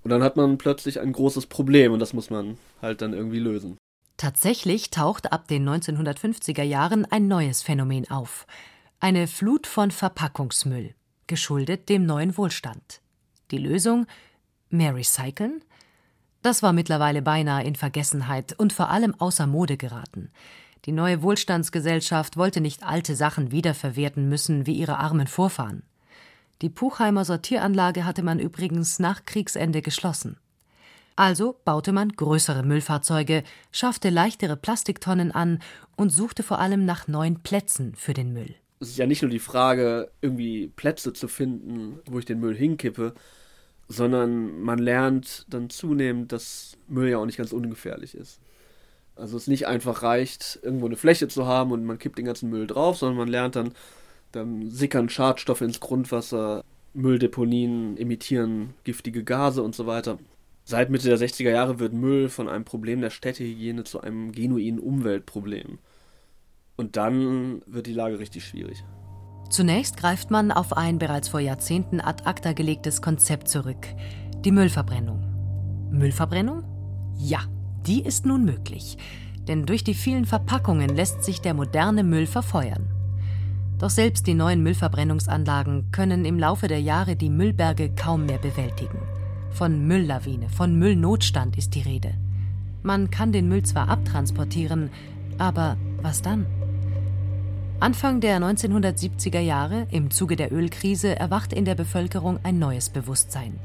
Und 0.02 0.10
dann 0.10 0.22
hat 0.22 0.36
man 0.36 0.58
plötzlich 0.58 1.00
ein 1.00 1.12
großes 1.12 1.46
Problem 1.46 1.92
und 1.92 1.98
das 1.98 2.12
muss 2.12 2.30
man 2.30 2.58
halt 2.80 3.02
dann 3.02 3.12
irgendwie 3.12 3.40
lösen. 3.40 3.76
Tatsächlich 4.16 4.90
taucht 4.90 5.32
ab 5.32 5.48
den 5.48 5.68
1950er 5.68 6.62
Jahren 6.62 7.04
ein 7.04 7.28
neues 7.28 7.62
Phänomen 7.62 8.08
auf. 8.10 8.46
Eine 8.98 9.26
Flut 9.26 9.66
von 9.66 9.90
Verpackungsmüll, 9.90 10.94
geschuldet 11.26 11.88
dem 11.88 12.06
neuen 12.06 12.36
Wohlstand. 12.38 13.02
Die 13.50 13.58
Lösung? 13.58 14.06
Mehr 14.70 14.94
recyceln? 14.94 15.62
Das 16.40 16.62
war 16.62 16.72
mittlerweile 16.72 17.20
beinahe 17.20 17.64
in 17.64 17.74
Vergessenheit 17.74 18.54
und 18.58 18.72
vor 18.72 18.88
allem 18.88 19.14
außer 19.18 19.46
Mode 19.46 19.76
geraten. 19.76 20.30
Die 20.86 20.92
neue 20.92 21.20
Wohlstandsgesellschaft 21.20 22.36
wollte 22.36 22.60
nicht 22.60 22.84
alte 22.84 23.16
Sachen 23.16 23.50
wiederverwerten 23.50 24.28
müssen 24.28 24.66
wie 24.66 24.74
ihre 24.74 24.98
armen 24.98 25.26
Vorfahren. 25.26 25.82
Die 26.62 26.70
Puchheimer 26.70 27.24
Sortieranlage 27.24 28.04
hatte 28.04 28.22
man 28.22 28.38
übrigens 28.38 29.00
nach 29.00 29.24
Kriegsende 29.26 29.82
geschlossen. 29.82 30.38
Also 31.16 31.56
baute 31.64 31.92
man 31.92 32.10
größere 32.10 32.62
Müllfahrzeuge, 32.62 33.42
schaffte 33.72 34.10
leichtere 34.10 34.56
Plastiktonnen 34.56 35.32
an 35.32 35.58
und 35.96 36.10
suchte 36.10 36.44
vor 36.44 36.60
allem 36.60 36.84
nach 36.84 37.08
neuen 37.08 37.42
Plätzen 37.42 37.94
für 37.96 38.14
den 38.14 38.32
Müll. 38.32 38.54
Es 38.78 38.90
ist 38.90 38.98
ja 38.98 39.06
nicht 39.06 39.22
nur 39.22 39.30
die 39.30 39.38
Frage, 39.40 40.10
irgendwie 40.20 40.68
Plätze 40.68 41.12
zu 41.12 41.26
finden, 41.26 41.98
wo 42.06 42.20
ich 42.20 42.26
den 42.26 42.38
Müll 42.38 42.54
hinkippe, 42.54 43.14
sondern 43.88 44.60
man 44.60 44.78
lernt 44.78 45.46
dann 45.48 45.68
zunehmend, 45.68 46.30
dass 46.30 46.76
Müll 46.86 47.10
ja 47.10 47.18
auch 47.18 47.26
nicht 47.26 47.38
ganz 47.38 47.52
ungefährlich 47.52 48.14
ist. 48.14 48.40
Also 49.16 49.38
es 49.38 49.46
nicht 49.46 49.66
einfach 49.66 50.02
reicht, 50.02 50.58
irgendwo 50.62 50.86
eine 50.86 50.96
Fläche 50.96 51.26
zu 51.26 51.46
haben 51.46 51.72
und 51.72 51.84
man 51.84 51.98
kippt 51.98 52.18
den 52.18 52.26
ganzen 52.26 52.50
Müll 52.50 52.66
drauf, 52.66 52.98
sondern 52.98 53.16
man 53.16 53.28
lernt 53.28 53.56
dann, 53.56 53.72
dann 54.32 54.70
sickern 54.70 55.08
Schadstoffe 55.08 55.62
ins 55.62 55.80
Grundwasser, 55.80 56.62
Mülldeponien 56.92 57.96
emittieren 57.96 58.74
giftige 58.84 59.24
Gase 59.24 59.62
und 59.62 59.74
so 59.74 59.86
weiter. 59.86 60.18
Seit 60.64 60.90
Mitte 60.90 61.08
der 61.08 61.18
60er 61.18 61.50
Jahre 61.50 61.78
wird 61.78 61.92
Müll 61.92 62.28
von 62.28 62.48
einem 62.48 62.64
Problem 62.64 63.00
der 63.00 63.10
Städtehygiene 63.10 63.84
zu 63.84 64.00
einem 64.00 64.32
genuinen 64.32 64.80
Umweltproblem. 64.80 65.78
Und 66.76 66.96
dann 66.96 67.62
wird 67.66 67.86
die 67.86 67.94
Lage 67.94 68.18
richtig 68.18 68.44
schwierig. 68.44 68.84
Zunächst 69.48 69.96
greift 69.96 70.30
man 70.30 70.50
auf 70.50 70.76
ein 70.76 70.98
bereits 70.98 71.28
vor 71.28 71.40
Jahrzehnten 71.40 72.00
ad 72.00 72.24
acta 72.26 72.52
gelegtes 72.52 73.00
Konzept 73.00 73.48
zurück: 73.48 73.86
die 74.44 74.50
Müllverbrennung. 74.50 75.22
Müllverbrennung? 75.90 76.64
Ja, 77.16 77.44
die 77.86 78.02
ist 78.02 78.26
nun 78.26 78.44
möglich. 78.44 78.98
Denn 79.48 79.64
durch 79.64 79.84
die 79.84 79.94
vielen 79.94 80.24
Verpackungen 80.24 80.94
lässt 80.94 81.22
sich 81.22 81.40
der 81.40 81.54
moderne 81.54 82.02
Müll 82.02 82.26
verfeuern. 82.26 82.86
Doch 83.78 83.90
selbst 83.90 84.26
die 84.26 84.34
neuen 84.34 84.62
Müllverbrennungsanlagen 84.62 85.90
können 85.92 86.24
im 86.24 86.38
Laufe 86.38 86.66
der 86.66 86.80
Jahre 86.80 87.14
die 87.14 87.30
Müllberge 87.30 87.90
kaum 87.94 88.26
mehr 88.26 88.38
bewältigen. 88.38 88.98
Von 89.50 89.86
Mülllawine, 89.86 90.48
von 90.48 90.78
Müllnotstand 90.78 91.56
ist 91.56 91.74
die 91.74 91.82
Rede. 91.82 92.14
Man 92.82 93.10
kann 93.10 93.32
den 93.32 93.48
Müll 93.48 93.64
zwar 93.64 93.88
abtransportieren, 93.88 94.90
aber 95.38 95.76
was 96.00 96.22
dann? 96.22 96.46
Anfang 97.78 98.20
der 98.20 98.40
1970er 98.40 99.40
Jahre, 99.40 99.86
im 99.90 100.10
Zuge 100.10 100.36
der 100.36 100.50
Ölkrise, 100.50 101.14
erwacht 101.18 101.52
in 101.52 101.66
der 101.66 101.74
Bevölkerung 101.74 102.38
ein 102.42 102.58
neues 102.58 102.88
Bewusstsein. 102.88 103.58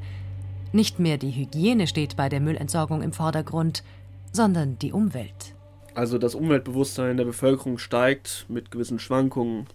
Nicht 0.74 1.00
mehr 1.00 1.18
die 1.18 1.32
Hygiene 1.32 1.88
steht 1.88 2.18
bei 2.18 2.28
der 2.28 2.42
Müllentsorgung 2.42 3.02
im 3.02 3.14
Vordergrund, 3.14 3.84
sondern 4.32 4.78
die 4.80 4.92
Umwelt. 4.92 5.56
Also 5.94 6.18
das 6.18 6.36
Umweltbewusstsein 6.36 7.18
der 7.18 7.26
Bevölkerung 7.26 7.78
steigt 7.78 8.46
mit 8.48 8.72
gewissen 8.72 9.00
Schwankungen 9.00 9.68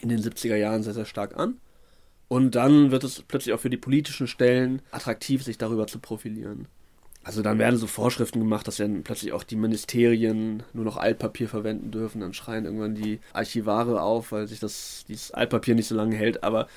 in 0.00 0.08
den 0.08 0.20
70er 0.20 0.56
Jahren 0.56 0.82
sehr, 0.82 0.94
sehr 0.94 1.04
stark 1.04 1.36
an. 1.36 1.56
Und 2.28 2.54
dann 2.54 2.90
wird 2.90 3.04
es 3.04 3.22
plötzlich 3.22 3.54
auch 3.54 3.60
für 3.60 3.70
die 3.70 3.76
politischen 3.76 4.26
Stellen 4.26 4.82
attraktiv, 4.90 5.42
sich 5.42 5.58
darüber 5.58 5.86
zu 5.86 5.98
profilieren. 5.98 6.66
Also 7.24 7.42
dann 7.42 7.58
werden 7.58 7.76
so 7.76 7.86
Vorschriften 7.86 8.38
gemacht, 8.38 8.66
dass 8.66 8.76
dann 8.76 9.02
plötzlich 9.02 9.32
auch 9.32 9.42
die 9.42 9.56
Ministerien 9.56 10.62
nur 10.72 10.84
noch 10.84 10.96
Altpapier 10.96 11.48
verwenden 11.48 11.90
dürfen. 11.90 12.20
Dann 12.20 12.32
schreien 12.32 12.64
irgendwann 12.64 12.94
die 12.94 13.20
Archivare 13.32 14.02
auf, 14.02 14.32
weil 14.32 14.46
sich 14.46 14.60
das, 14.60 15.04
dieses 15.08 15.30
Altpapier 15.30 15.74
nicht 15.74 15.88
so 15.88 15.94
lange 15.94 16.16
hält. 16.16 16.42
Aber 16.42 16.68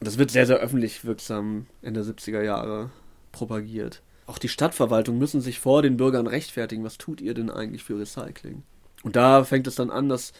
das 0.00 0.18
wird 0.18 0.30
sehr, 0.30 0.46
sehr 0.46 0.56
öffentlich 0.56 1.04
wirksam 1.04 1.66
Ende 1.82 2.02
der 2.02 2.14
70er 2.14 2.42
Jahre 2.42 2.90
propagiert. 3.32 4.02
Auch 4.30 4.38
die 4.38 4.48
Stadtverwaltung 4.48 5.18
müssen 5.18 5.40
sich 5.40 5.58
vor 5.58 5.82
den 5.82 5.96
Bürgern 5.96 6.28
rechtfertigen. 6.28 6.84
Was 6.84 6.98
tut 6.98 7.20
ihr 7.20 7.34
denn 7.34 7.50
eigentlich 7.50 7.82
für 7.82 7.98
Recycling? 7.98 8.62
Und 9.02 9.16
da 9.16 9.42
fängt 9.42 9.66
es 9.66 9.74
dann 9.74 9.90
an, 9.90 10.08
dass 10.08 10.32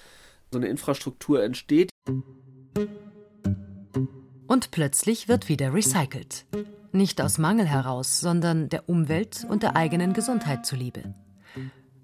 so 0.53 0.59
eine 0.59 0.68
Infrastruktur 0.68 1.42
entsteht. 1.42 1.90
Und 4.46 4.70
plötzlich 4.70 5.26
wird 5.26 5.48
wieder 5.48 5.74
recycelt. 5.74 6.46
Nicht 6.92 7.20
aus 7.20 7.38
Mangel 7.38 7.66
heraus, 7.66 8.20
sondern 8.20 8.68
der 8.68 8.88
Umwelt 8.88 9.44
und 9.48 9.64
der 9.64 9.74
eigenen 9.74 10.12
Gesundheit 10.12 10.64
zuliebe. 10.64 11.12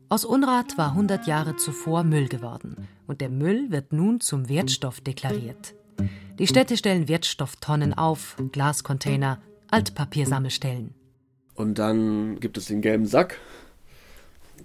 Aus 0.09 0.25
Unrat 0.25 0.77
war 0.77 0.89
100 0.91 1.29
Jahre 1.29 1.55
zuvor 1.55 2.03
Müll 2.03 2.27
geworden 2.27 2.89
und 3.07 3.21
der 3.21 3.31
Müll 3.31 3.71
wird 3.71 3.93
nun 3.93 4.19
zum 4.19 4.49
Wertstoff 4.49 5.01
deklariert. 5.01 5.77
Die 6.41 6.49
Städte 6.49 6.77
stellen 6.77 7.07
Wertstofftonnen 7.07 7.95
auf, 7.95 8.37
Glascontainer, 8.51 9.41
Altpapiersammelstellen. 9.71 10.96
Und 11.57 11.79
dann 11.79 12.39
gibt 12.39 12.59
es 12.59 12.67
den 12.67 12.83
gelben 12.83 13.07
Sack. 13.07 13.39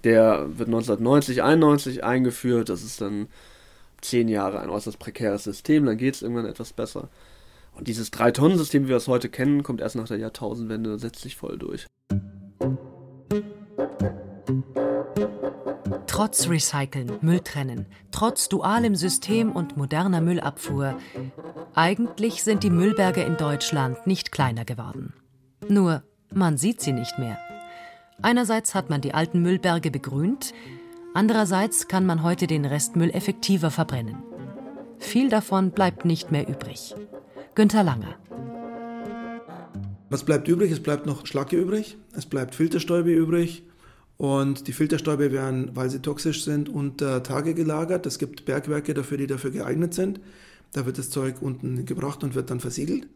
Der 0.04 0.46
wird 0.58 0.68
1990, 0.68 1.42
91 1.42 2.04
eingeführt. 2.04 2.68
Das 2.68 2.82
ist 2.82 3.00
dann 3.00 3.28
zehn 4.00 4.28
Jahre 4.28 4.60
ein 4.60 4.70
äußerst 4.70 4.98
prekäres 4.98 5.44
System. 5.44 5.86
Dann 5.86 5.96
geht 5.96 6.14
es 6.14 6.22
irgendwann 6.22 6.46
etwas 6.46 6.72
besser. 6.72 7.08
Und 7.74 7.88
dieses 7.88 8.10
Drei-Tonnen-System, 8.10 8.84
wie 8.84 8.88
wir 8.90 8.96
es 8.96 9.08
heute 9.08 9.30
kennen, 9.30 9.62
kommt 9.62 9.80
erst 9.80 9.96
nach 9.96 10.08
der 10.08 10.18
Jahrtausendwende 10.18 10.98
setzt 10.98 11.22
sich 11.22 11.36
voll 11.36 11.56
durch. 11.56 11.86
Trotz 16.06 16.48
Recyceln, 16.48 17.12
Mülltrennen, 17.22 17.86
trotz 18.10 18.50
dualem 18.50 18.94
System 18.96 19.50
und 19.50 19.78
moderner 19.78 20.20
Müllabfuhr, 20.20 20.94
eigentlich 21.74 22.42
sind 22.42 22.62
die 22.62 22.70
Müllberge 22.70 23.22
in 23.22 23.38
Deutschland 23.38 24.06
nicht 24.06 24.30
kleiner 24.30 24.66
geworden. 24.66 25.14
Nur, 25.68 26.02
man 26.36 26.56
sieht 26.58 26.80
sie 26.80 26.92
nicht 26.92 27.18
mehr. 27.18 27.38
Einerseits 28.22 28.74
hat 28.74 28.90
man 28.90 29.00
die 29.00 29.14
alten 29.14 29.42
Müllberge 29.42 29.90
begrünt, 29.90 30.54
andererseits 31.14 31.88
kann 31.88 32.06
man 32.06 32.22
heute 32.22 32.46
den 32.46 32.64
Restmüll 32.64 33.10
effektiver 33.10 33.70
verbrennen. 33.70 34.16
Viel 34.98 35.28
davon 35.28 35.72
bleibt 35.72 36.04
nicht 36.04 36.30
mehr 36.30 36.48
übrig. 36.48 36.94
Günter 37.54 37.82
Lange. 37.82 38.14
Was 40.08 40.24
bleibt 40.24 40.46
übrig? 40.46 40.70
Es 40.70 40.82
bleibt 40.82 41.06
noch 41.06 41.26
Schlacke 41.26 41.56
übrig, 41.56 41.96
es 42.16 42.26
bleibt 42.26 42.54
Filterstäube 42.54 43.12
übrig 43.12 43.64
und 44.18 44.68
die 44.68 44.72
Filterstäube 44.72 45.32
werden, 45.32 45.70
weil 45.74 45.90
sie 45.90 46.00
toxisch 46.00 46.44
sind, 46.44 46.68
unter 46.68 47.22
Tage 47.22 47.54
gelagert. 47.54 48.06
Es 48.06 48.18
gibt 48.18 48.44
Bergwerke 48.44 48.94
dafür, 48.94 49.18
die 49.18 49.26
dafür 49.26 49.50
geeignet 49.50 49.94
sind. 49.94 50.20
Da 50.72 50.86
wird 50.86 50.98
das 50.98 51.10
Zeug 51.10 51.36
unten 51.40 51.84
gebracht 51.86 52.22
und 52.22 52.34
wird 52.34 52.50
dann 52.50 52.60
versiegelt. 52.60 53.08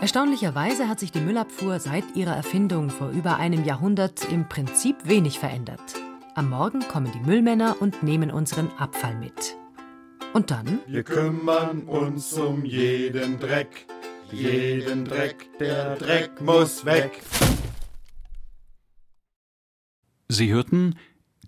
Erstaunlicherweise 0.00 0.88
hat 0.88 1.00
sich 1.00 1.10
die 1.10 1.20
Müllabfuhr 1.20 1.80
seit 1.80 2.04
ihrer 2.14 2.36
Erfindung 2.36 2.90
vor 2.90 3.10
über 3.10 3.36
einem 3.38 3.64
Jahrhundert 3.64 4.30
im 4.30 4.46
Prinzip 4.46 4.96
wenig 5.04 5.38
verändert. 5.38 5.94
Am 6.34 6.50
Morgen 6.50 6.80
kommen 6.80 7.10
die 7.12 7.20
Müllmänner 7.20 7.76
und 7.80 8.02
nehmen 8.02 8.30
unseren 8.30 8.68
Abfall 8.72 9.16
mit. 9.16 9.56
Und 10.34 10.50
dann? 10.50 10.80
Wir 10.86 11.02
kümmern 11.02 11.84
uns 11.84 12.34
um 12.34 12.66
jeden 12.66 13.40
Dreck, 13.40 13.86
jeden 14.30 15.06
Dreck, 15.06 15.48
der 15.58 15.96
Dreck 15.96 16.42
muss 16.42 16.84
weg. 16.84 17.22
Sie 20.28 20.52
hörten 20.52 20.98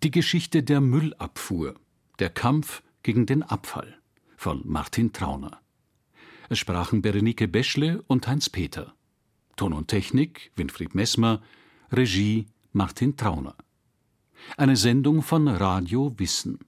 die 0.03 0.11
Geschichte 0.11 0.63
der 0.63 0.81
Müllabfuhr, 0.81 1.75
der 2.19 2.31
Kampf 2.31 2.83
gegen 3.03 3.27
den 3.27 3.43
Abfall 3.43 3.99
von 4.39 4.63
Martin 4.65 5.13
Trauner. 5.13 5.61
Es 6.51 6.59
sprachen 6.59 7.03
Berenike 7.03 7.47
Beschle 7.47 8.03
und 8.07 8.27
Heinz 8.27 8.49
Peter. 8.49 8.95
Ton 9.57 9.75
und 9.75 9.89
Technik 9.89 10.51
Winfried 10.57 10.95
Messmer, 10.95 11.43
Regie 11.93 12.47
Martin 12.73 13.17
Trauner. 13.17 13.55
Eine 14.57 14.77
Sendung 14.77 15.23
von 15.23 15.47
Radio 15.49 16.15
Wissen. 16.19 16.59